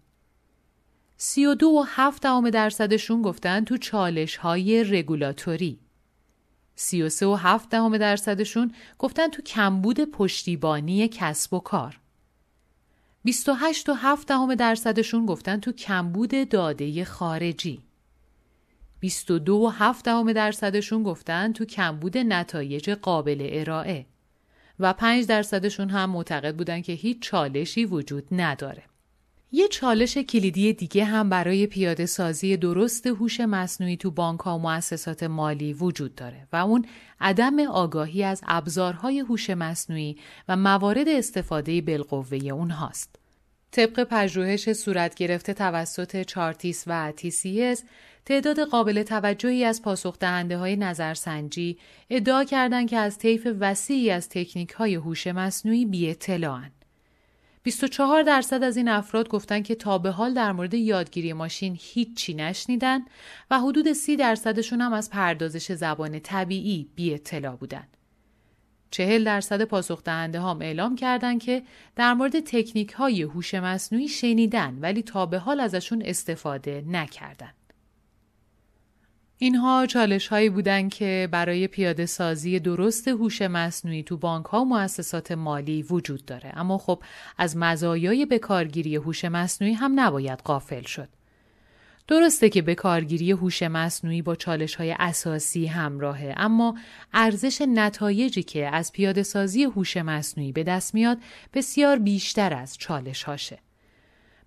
32 1.17 1.67
و 1.67 1.83
7 1.87 2.21
دهم 2.21 2.49
درصدشون 2.49 3.21
گفتن 3.21 3.63
تو 3.63 3.77
چالش 3.77 4.35
های 4.35 4.83
رگولاتوری. 4.83 5.79
33 6.75 7.25
و 7.25 7.35
7 7.35 7.69
دهم 7.69 7.97
درصدشون 7.97 8.73
گفتن 8.99 9.27
تو 9.27 9.41
کمبود 9.41 9.99
پشتیبانی 9.99 11.07
کسب 11.07 11.53
و 11.53 11.59
کار. 11.59 11.99
28 13.23 13.89
و 13.89 13.93
7 13.93 14.27
دهم 14.27 14.55
درصدشون 14.55 15.25
گفتن 15.25 15.59
تو 15.59 15.71
کمبود 15.71 16.49
داده 16.49 17.05
خارجی. 17.05 17.81
22 18.99 19.55
و 19.55 19.67
7 19.67 20.05
دهم 20.05 20.33
درصدشون 20.33 21.03
گفتن 21.03 21.53
تو 21.53 21.65
کمبود 21.65 22.17
نتایج 22.17 22.89
قابل 22.89 23.47
ارائه 23.51 24.05
و 24.79 24.93
5 24.93 25.25
درصدشون 25.25 25.89
هم 25.89 26.09
معتقد 26.09 26.55
بودن 26.55 26.81
که 26.81 26.93
هیچ 26.93 27.21
چالشی 27.21 27.85
وجود 27.85 28.27
نداره. 28.31 28.88
یه 29.51 29.67
چالش 29.67 30.17
کلیدی 30.17 30.73
دیگه 30.73 31.05
هم 31.05 31.29
برای 31.29 31.67
پیاده 31.67 32.05
سازی 32.05 32.57
درست 32.57 33.07
هوش 33.07 33.39
مصنوعی 33.39 33.97
تو 33.97 34.11
بانک 34.11 34.39
ها 34.39 34.57
و 34.57 34.61
مؤسسات 34.61 35.23
مالی 35.23 35.73
وجود 35.73 36.15
داره 36.15 36.47
و 36.53 36.55
اون 36.55 36.85
عدم 37.21 37.59
آگاهی 37.59 38.23
از 38.23 38.41
ابزارهای 38.47 39.19
هوش 39.19 39.49
مصنوعی 39.49 40.17
و 40.47 40.55
موارد 40.55 41.07
استفاده 41.07 41.81
بالقوه 41.81 42.37
اونهاست. 42.37 43.15
طبق 43.71 44.03
پژوهش 44.03 44.73
صورت 44.73 45.15
گرفته 45.15 45.53
توسط 45.53 46.23
چارتیس 46.23 46.83
و 46.87 47.11
تیسیس 47.11 47.83
تعداد 48.25 48.59
قابل 48.59 49.03
توجهی 49.03 49.63
از 49.65 49.81
پاسخ 49.81 50.19
دهنده 50.19 50.57
های 50.57 50.75
نظرسنجی 50.75 51.77
ادعا 52.09 52.43
کردند 52.43 52.89
که 52.89 52.97
از 52.97 53.17
طیف 53.17 53.47
وسیعی 53.59 54.11
از 54.11 54.29
تکنیک 54.29 54.71
های 54.71 54.95
هوش 54.95 55.27
مصنوعی 55.27 55.85
بی 55.85 56.09
اطلاعن. 56.09 56.71
24 57.63 58.21
درصد 58.21 58.63
از 58.63 58.77
این 58.77 58.87
افراد 58.87 59.29
گفتند 59.29 59.63
که 59.63 59.75
تا 59.75 59.97
به 59.97 60.11
حال 60.11 60.33
در 60.33 60.51
مورد 60.51 60.73
یادگیری 60.73 61.33
ماشین 61.33 61.77
هیچی 61.79 62.33
نشنیدن 62.33 62.99
و 63.51 63.59
حدود 63.59 63.93
30 63.93 64.15
درصدشون 64.15 64.81
هم 64.81 64.93
از 64.93 65.09
پردازش 65.09 65.71
زبان 65.71 66.19
طبیعی 66.19 66.89
بی 66.95 67.13
اطلاع 67.13 67.55
بودند. 67.55 67.97
چهل 68.91 69.23
درصد 69.23 69.63
پاسخ 69.63 70.03
دهنده 70.03 70.41
هم 70.41 70.61
اعلام 70.61 70.95
کردند 70.95 71.41
که 71.43 71.63
در 71.95 72.13
مورد 72.13 72.39
تکنیک 72.39 72.91
های 72.91 73.21
هوش 73.21 73.53
مصنوعی 73.53 74.07
شنیدن 74.07 74.77
ولی 74.81 75.01
تا 75.01 75.25
به 75.25 75.37
حال 75.37 75.59
ازشون 75.59 76.01
استفاده 76.05 76.83
نکردن. 76.87 77.51
اینها 79.41 79.85
چالش 79.85 80.27
هایی 80.27 80.49
بودن 80.49 80.89
که 80.89 81.29
برای 81.31 81.67
پیاده 81.67 82.05
سازی 82.05 82.59
درست 82.59 83.07
هوش 83.07 83.41
مصنوعی 83.41 84.03
تو 84.03 84.17
بانک 84.17 84.45
ها 84.45 84.61
و 84.61 84.65
مؤسسات 84.65 85.31
مالی 85.31 85.83
وجود 85.83 86.25
داره 86.25 86.53
اما 86.55 86.77
خب 86.77 87.03
از 87.37 87.57
مزایای 87.57 88.25
بکارگیری 88.25 88.95
هوش 88.95 89.25
مصنوعی 89.25 89.73
هم 89.73 89.99
نباید 89.99 90.39
غافل 90.39 90.81
شد. 90.81 91.09
درسته 92.07 92.49
که 92.49 92.61
به 92.61 92.75
کارگیری 92.75 93.31
هوش 93.31 93.63
مصنوعی 93.63 94.21
با 94.21 94.35
چالش 94.35 94.75
های 94.75 94.95
اساسی 94.99 95.65
همراهه 95.65 96.33
اما 96.37 96.77
ارزش 97.13 97.61
نتایجی 97.61 98.43
که 98.43 98.67
از 98.67 98.91
پیاده 98.91 99.23
سازی 99.23 99.63
هوش 99.63 99.97
مصنوعی 99.97 100.51
به 100.51 100.63
دست 100.63 100.93
میاد 100.93 101.17
بسیار 101.53 101.99
بیشتر 101.99 102.53
از 102.53 102.77
چالش 102.77 103.23
هاشه. 103.23 103.59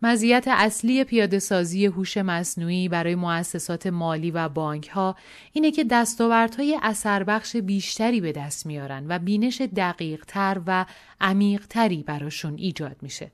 مزیت 0.04 0.44
اصلی 0.48 1.04
پیاده 1.04 1.38
سازی 1.38 1.86
هوش 1.86 2.16
مصنوعی 2.16 2.88
برای 2.88 3.14
مؤسسات 3.14 3.86
مالی 3.86 4.30
و 4.30 4.48
بانک 4.48 4.88
ها 4.88 5.16
اینه 5.52 5.70
که 5.70 5.84
دستاوردهای 5.84 6.78
اثر 6.82 7.24
بخش 7.24 7.56
بیشتری 7.56 8.20
به 8.20 8.32
دست 8.32 8.66
میارن 8.66 9.04
و 9.08 9.18
بینش 9.18 9.60
دقیق 9.60 10.24
تر 10.24 10.60
و 10.66 10.86
عمیق 11.20 11.66
تری 11.66 12.02
براشون 12.02 12.54
ایجاد 12.58 12.96
میشه. 13.02 13.30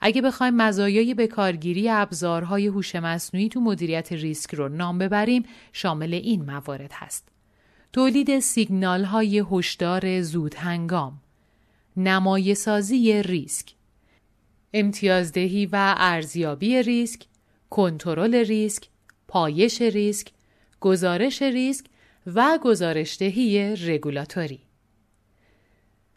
اگه 0.00 0.22
بخوایم 0.22 0.54
مزایای 0.54 1.14
به 1.14 1.26
کارگیری 1.26 1.88
ابزارهای 1.88 2.66
هوش 2.66 2.94
مصنوعی 2.94 3.48
تو 3.48 3.60
مدیریت 3.60 4.12
ریسک 4.12 4.54
رو 4.54 4.68
نام 4.68 4.98
ببریم 4.98 5.42
شامل 5.72 6.14
این 6.14 6.44
موارد 6.44 6.90
هست. 6.94 7.28
تولید 7.92 8.38
سیگنال 8.38 9.04
های 9.04 9.44
هشدار 9.50 10.22
زود 10.22 10.54
هنگام 10.54 11.20
نمای 11.96 12.54
سازی 12.54 13.22
ریسک 13.22 13.77
امتیازدهی 14.72 15.66
و 15.66 15.94
ارزیابی 15.98 16.82
ریسک 16.82 17.26
کنترل 17.70 18.34
ریسک 18.34 18.88
پایش 19.28 19.82
ریسک 19.82 20.28
گزارش 20.80 21.42
ریسک 21.42 21.86
و 22.34 22.58
گزارشدهی 22.62 23.76
رگولاتوری 23.76 24.60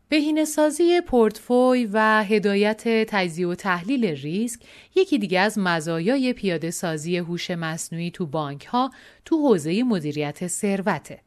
بهینه‌سازی 0.10 1.02
پورتفوی 1.02 1.90
و 1.94 2.24
هدایت 2.24 2.84
تجزیه 2.88 3.48
و 3.48 3.56
تحلیل 3.56 4.06
ریسک 4.06 4.62
یکی 4.96 5.20
دیگه 5.20 5.40
از 5.40 5.58
مزایای 5.58 6.34
پیاده 6.34 6.72
سازی 6.72 7.18
هوش 7.18 7.52
مصنوعی 7.52 8.12
تو 8.12 8.26
بانک 8.26 8.66
ها 8.66 8.92
تو 9.26 9.38
حوزه 9.48 9.84
مدیریت 9.84 10.48
ثروته. 10.48 11.20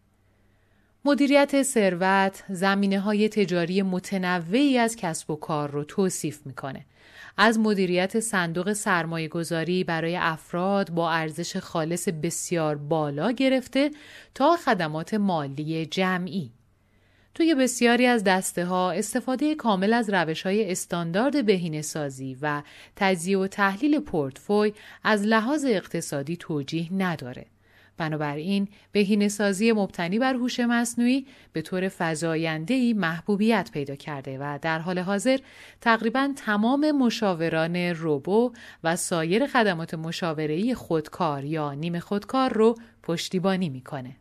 مدیریت 1.04 1.62
ثروت 1.62 2.44
زمینه 2.48 3.00
های 3.00 3.28
تجاری 3.28 3.82
متنوعی 3.82 4.78
از 4.78 4.96
کسب 4.96 5.30
و 5.30 5.36
کار 5.36 5.70
رو 5.70 5.84
توصیف 5.84 6.46
می‌کنه. 6.46 6.86
از 7.36 7.58
مدیریت 7.58 8.20
صندوق 8.20 8.72
سرمایه 8.72 9.28
گذاری 9.28 9.84
برای 9.84 10.16
افراد 10.16 10.90
با 10.90 11.12
ارزش 11.12 11.56
خالص 11.56 12.08
بسیار 12.08 12.76
بالا 12.76 13.30
گرفته 13.30 13.90
تا 14.34 14.56
خدمات 14.56 15.14
مالی 15.14 15.86
جمعی. 15.86 16.52
توی 17.34 17.54
بسیاری 17.54 18.06
از 18.06 18.24
دسته 18.24 18.64
ها 18.64 18.90
استفاده 18.90 19.54
کامل 19.54 19.92
از 19.92 20.10
روش 20.10 20.42
های 20.42 20.72
استاندارد 20.72 21.46
بهینه 21.46 21.82
سازی 21.82 22.36
و 22.42 22.62
تجزیه 22.96 23.38
و 23.38 23.46
تحلیل 23.46 24.00
پورتفوی 24.00 24.72
از 25.04 25.22
لحاظ 25.22 25.64
اقتصادی 25.64 26.36
توجیه 26.36 26.92
نداره. 26.92 27.46
بنابراین 27.96 28.68
بهینه 28.92 29.28
سازی 29.28 29.72
مبتنی 29.72 30.18
بر 30.18 30.34
هوش 30.34 30.60
مصنوعی 30.60 31.26
به 31.52 31.62
طور 31.62 31.90
فزاینده‌ای 31.98 32.92
محبوبیت 32.92 33.70
پیدا 33.72 33.94
کرده 33.94 34.38
و 34.38 34.58
در 34.62 34.78
حال 34.78 34.98
حاضر 34.98 35.38
تقریبا 35.80 36.32
تمام 36.36 36.90
مشاوران 36.90 37.76
روبو 37.76 38.52
و 38.84 38.96
سایر 38.96 39.46
خدمات 39.46 39.94
مشاوره‌ای 39.94 40.74
خودکار 40.74 41.44
یا 41.44 41.72
نیمه 41.72 42.00
خودکار 42.00 42.52
رو 42.52 42.74
پشتیبانی 43.02 43.68
می‌کنه. 43.68 44.16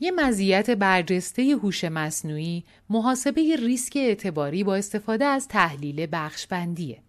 یه 0.00 0.10
مزیت 0.10 0.70
برجسته 0.70 1.42
هوش 1.42 1.84
مصنوعی 1.84 2.64
محاسبه 2.90 3.56
ریسک 3.56 3.96
اعتباری 3.96 4.64
با 4.64 4.76
استفاده 4.76 5.24
از 5.24 5.48
تحلیل 5.48 6.06
بخشبندیه. 6.12 7.02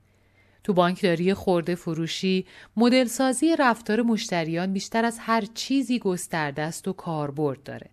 تو 0.66 0.74
بانکداری 0.74 1.34
خورده 1.34 1.76
فروشی 1.76 2.46
مدل 2.78 3.06
سازی 3.06 3.56
رفتار 3.56 4.02
مشتریان 4.02 4.74
بیشتر 4.74 5.06
از 5.06 5.18
هر 5.20 5.44
چیزی 5.54 6.00
گسترده 6.00 6.62
است 6.62 6.88
و 6.88 6.94
کاربرد 6.94 7.64
داره. 7.64 7.90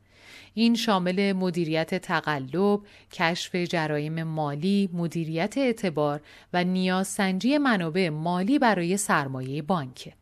این 0.54 0.74
شامل 0.74 1.32
مدیریت 1.32 1.94
تقلب، 1.94 2.80
کشف 3.12 3.54
جرایم 3.54 4.22
مالی، 4.22 4.90
مدیریت 4.92 5.58
اعتبار 5.58 6.20
و 6.52 6.64
نیازسنجی 6.64 7.58
منابع 7.58 8.08
مالی 8.08 8.58
برای 8.58 8.96
سرمایه 8.96 9.62
بانکه. 9.62 10.12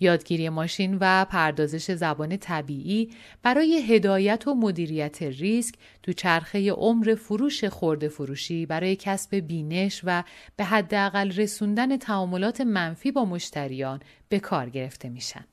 یادگیری 0.00 0.48
ماشین 0.48 0.98
و 1.00 1.24
پردازش 1.24 1.90
زبان 1.90 2.36
طبیعی 2.36 3.10
برای 3.42 3.82
هدایت 3.82 4.48
و 4.48 4.54
مدیریت 4.54 5.22
ریسک 5.22 5.74
تو 6.02 6.12
چرخه 6.12 6.72
عمر 6.72 7.14
فروش 7.14 7.64
خورده 7.64 8.08
فروشی 8.08 8.66
برای 8.66 8.96
کسب 8.96 9.36
بینش 9.36 10.00
و 10.04 10.24
به 10.56 10.64
حداقل 10.64 11.30
رسوندن 11.30 11.96
تعاملات 11.96 12.60
منفی 12.60 13.12
با 13.12 13.24
مشتریان 13.24 14.00
به 14.28 14.40
کار 14.40 14.70
گرفته 14.70 15.08
میشن. 15.08 15.44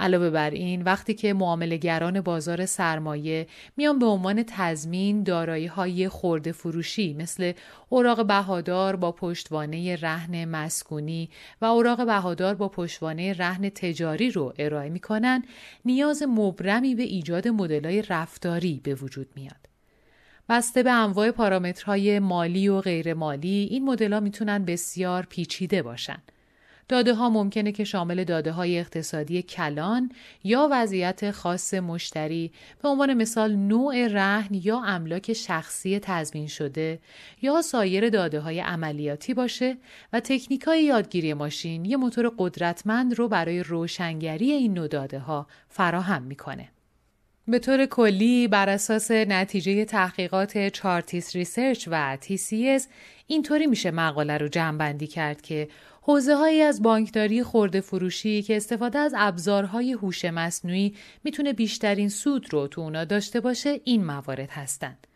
علاوه 0.00 0.30
بر 0.30 0.50
این 0.50 0.82
وقتی 0.82 1.14
که 1.14 1.32
معاملهگران 1.32 2.20
بازار 2.20 2.66
سرمایه 2.66 3.46
میان 3.76 3.98
به 3.98 4.06
عنوان 4.06 4.44
تضمین 4.46 5.22
دارایی 5.22 5.66
های 5.66 6.08
خورده 6.08 6.52
فروشی 6.52 7.14
مثل 7.14 7.52
اوراق 7.88 8.26
بهادار 8.26 8.96
با 8.96 9.12
پشتوانه 9.12 9.96
رهن 9.96 10.44
مسکونی 10.44 11.30
و 11.60 11.64
اوراق 11.64 12.06
بهادار 12.06 12.54
با 12.54 12.68
پشتوانه 12.68 13.32
رهن 13.32 13.68
تجاری 13.68 14.30
رو 14.30 14.54
ارائه 14.58 14.90
می‌کنن 14.90 15.44
نیاز 15.84 16.22
مبرمی 16.28 16.94
به 16.94 17.02
ایجاد 17.02 17.48
مدلای 17.48 18.02
رفتاری 18.02 18.80
به 18.84 18.94
وجود 18.94 19.28
میاد. 19.36 19.68
بسته 20.48 20.82
به 20.82 20.90
انواع 20.90 21.30
پارامترهای 21.30 22.18
مالی 22.18 22.68
و 22.68 22.80
غیر 22.80 23.14
مالی 23.14 23.68
این 23.70 23.84
مدل‌ها 23.84 24.20
می‌تونن 24.20 24.64
بسیار 24.64 25.26
پیچیده 25.28 25.82
باشن. 25.82 26.22
داده 26.88 27.14
ها 27.14 27.30
ممکنه 27.30 27.72
که 27.72 27.84
شامل 27.84 28.24
داده 28.24 28.52
های 28.52 28.78
اقتصادی 28.78 29.42
کلان 29.42 30.12
یا 30.44 30.68
وضعیت 30.72 31.30
خاص 31.30 31.74
مشتری 31.74 32.52
به 32.82 32.88
عنوان 32.88 33.14
مثال 33.14 33.56
نوع 33.56 34.08
رهن 34.08 34.54
یا 34.54 34.82
املاک 34.84 35.32
شخصی 35.32 35.98
تضمین 35.98 36.46
شده 36.46 36.98
یا 37.42 37.62
سایر 37.62 38.08
داده 38.08 38.40
های 38.40 38.60
عملیاتی 38.60 39.34
باشه 39.34 39.76
و 40.12 40.20
تکنیک 40.20 40.62
های 40.62 40.84
یادگیری 40.84 41.34
ماشین 41.34 41.84
یه 41.84 41.96
موتور 41.96 42.32
قدرتمند 42.38 43.14
رو 43.14 43.28
برای 43.28 43.62
روشنگری 43.62 44.52
این 44.52 44.74
نوع 44.74 44.88
داده 44.88 45.18
ها 45.18 45.46
فراهم 45.68 46.22
می‌کنه. 46.22 46.68
به 47.48 47.58
طور 47.58 47.86
کلی 47.86 48.48
بر 48.48 48.68
اساس 48.68 49.10
نتیجه 49.10 49.84
تحقیقات 49.84 50.68
Chartis 50.68 51.36
Research 51.36 51.88
و 51.90 52.18
TCS 52.22 52.82
اینطوری 53.26 53.66
میشه 53.66 53.90
مقاله 53.90 54.38
رو 54.38 54.48
جمعبندی 54.48 55.06
کرد 55.06 55.42
که 55.42 55.68
حوزه 56.08 56.34
هایی 56.34 56.62
از 56.62 56.82
بانکداری 56.82 57.42
خورده 57.42 57.80
فروشی 57.80 58.42
که 58.42 58.56
استفاده 58.56 58.98
از 58.98 59.14
ابزارهای 59.16 59.92
هوش 59.92 60.24
مصنوعی 60.24 60.94
می‌تونه 61.24 61.52
بیشترین 61.52 62.08
سود 62.08 62.52
رو 62.52 62.66
تو 62.66 62.80
اونا 62.80 63.04
داشته 63.04 63.40
باشه 63.40 63.80
این 63.84 64.04
موارد 64.04 64.50
هستند. 64.50 65.06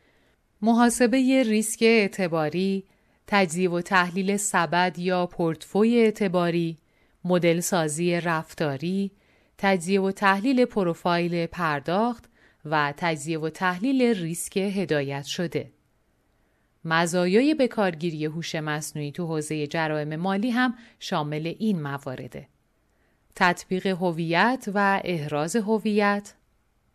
محاسبه 0.62 1.42
ریسک 1.42 1.82
اعتباری، 1.82 2.84
تجزیه 3.26 3.70
و 3.70 3.80
تحلیل 3.80 4.36
سبد 4.36 4.98
یا 4.98 5.26
پورتفوی 5.26 5.98
اعتباری، 5.98 6.78
مدل 7.24 7.60
سازی 7.60 8.20
رفتاری، 8.20 9.10
تجزیه 9.58 10.00
و 10.00 10.10
تحلیل 10.10 10.64
پروفایل 10.64 11.46
پرداخت 11.46 12.24
و 12.64 12.94
تجزیه 12.96 13.38
و 13.38 13.48
تحلیل 13.48 14.02
ریسک 14.02 14.56
هدایت 14.56 15.24
شده. 15.24 15.70
مزایای 16.84 17.54
بکارگیری 17.54 18.24
هوش 18.24 18.54
مصنوعی 18.54 19.12
تو 19.12 19.26
حوزه 19.26 19.66
جرائم 19.66 20.16
مالی 20.16 20.50
هم 20.50 20.74
شامل 20.98 21.54
این 21.58 21.82
موارده. 21.82 22.48
تطبیق 23.36 23.86
هویت 23.86 24.68
و 24.74 25.00
احراز 25.04 25.56
هویت، 25.56 26.34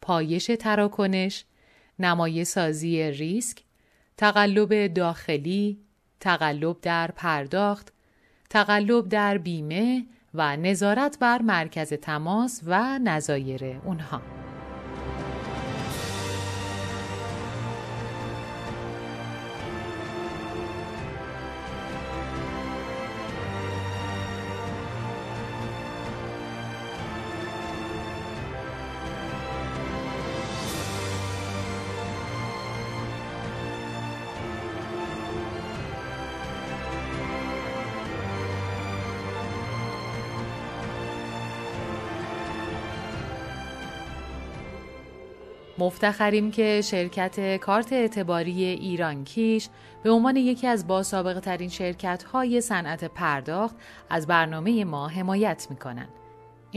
پایش 0.01 0.51
تراکنش، 0.59 1.45
نمای 1.99 2.45
سازی 2.45 3.11
ریسک، 3.11 3.63
تقلب 4.17 4.93
داخلی، 4.93 5.79
تقلب 6.19 6.77
در 6.81 7.11
پرداخت، 7.11 7.93
تقلب 8.49 9.09
در 9.09 9.37
بیمه 9.37 10.05
و 10.33 10.57
نظارت 10.57 11.17
بر 11.19 11.41
مرکز 11.41 11.93
تماس 11.93 12.61
و 12.65 12.99
نظایر 12.99 13.65
اونها. 13.85 14.46
مفتخریم 45.79 46.51
که 46.51 46.81
شرکت 46.83 47.57
کارت 47.57 47.93
اعتباری 47.93 48.63
ایران 48.63 49.23
کیش 49.23 49.69
به 50.03 50.11
عنوان 50.11 50.35
یکی 50.35 50.67
از 50.67 50.87
باسابقه 50.87 51.39
ترین 51.39 51.69
شرکت 51.69 52.23
های 52.23 52.61
صنعت 52.61 53.03
پرداخت 53.03 53.75
از 54.09 54.27
برنامه 54.27 54.85
ما 54.85 55.07
حمایت 55.07 55.67
می 55.69 55.75
کنند. 55.75 56.09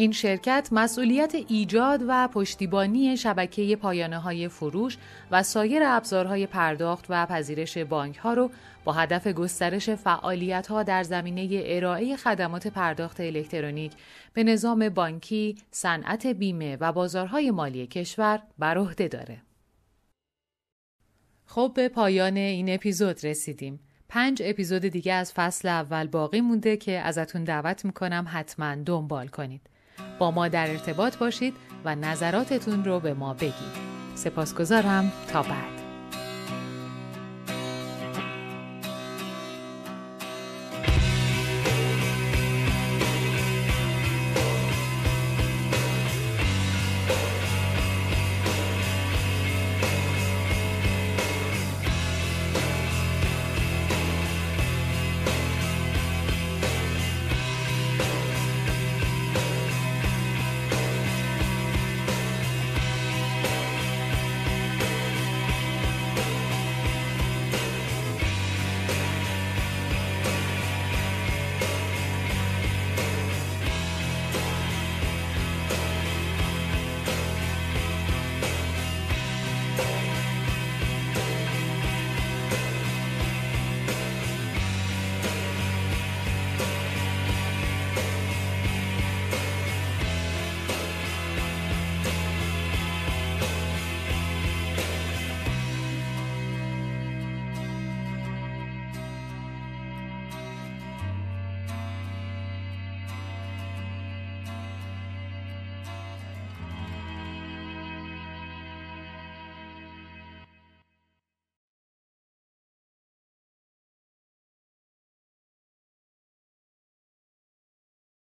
این 0.00 0.12
شرکت 0.12 0.68
مسئولیت 0.72 1.34
ایجاد 1.48 2.04
و 2.08 2.28
پشتیبانی 2.28 3.16
شبکه 3.16 3.76
پایانه 3.76 4.18
های 4.18 4.48
فروش 4.48 4.98
و 5.30 5.42
سایر 5.42 5.82
ابزارهای 5.86 6.46
پرداخت 6.46 7.06
و 7.08 7.26
پذیرش 7.26 7.78
بانک 7.78 8.16
ها 8.16 8.34
رو 8.34 8.50
با 8.84 8.92
هدف 8.92 9.26
گسترش 9.26 9.90
فعالیت 9.90 10.66
ها 10.66 10.82
در 10.82 11.02
زمینه 11.02 11.62
ارائه 11.64 12.16
خدمات 12.16 12.66
پرداخت 12.66 13.20
الکترونیک 13.20 13.92
به 14.32 14.44
نظام 14.44 14.88
بانکی، 14.88 15.56
صنعت 15.70 16.26
بیمه 16.26 16.76
و 16.80 16.92
بازارهای 16.92 17.50
مالی 17.50 17.86
کشور 17.86 18.42
بر 18.58 18.78
عهده 18.78 19.08
داره. 19.08 19.42
خب 21.46 21.72
به 21.74 21.88
پایان 21.88 22.36
این 22.36 22.74
اپیزود 22.74 23.24
رسیدیم. 23.24 23.80
پنج 24.08 24.42
اپیزود 24.44 24.82
دیگه 24.82 25.12
از 25.12 25.32
فصل 25.32 25.68
اول 25.68 26.06
باقی 26.06 26.40
مونده 26.40 26.76
که 26.76 26.98
ازتون 26.98 27.44
دعوت 27.44 27.84
می‌کنم 27.84 28.26
حتما 28.28 28.74
دنبال 28.74 29.28
کنید. 29.28 29.69
با 30.18 30.30
ما 30.30 30.48
در 30.48 30.70
ارتباط 30.70 31.16
باشید 31.16 31.54
و 31.84 31.94
نظراتتون 31.94 32.84
رو 32.84 33.00
به 33.00 33.14
ما 33.14 33.34
بگید. 33.34 33.90
سپاسگزارم 34.14 35.12
تا 35.32 35.42
بعد. 35.42 35.79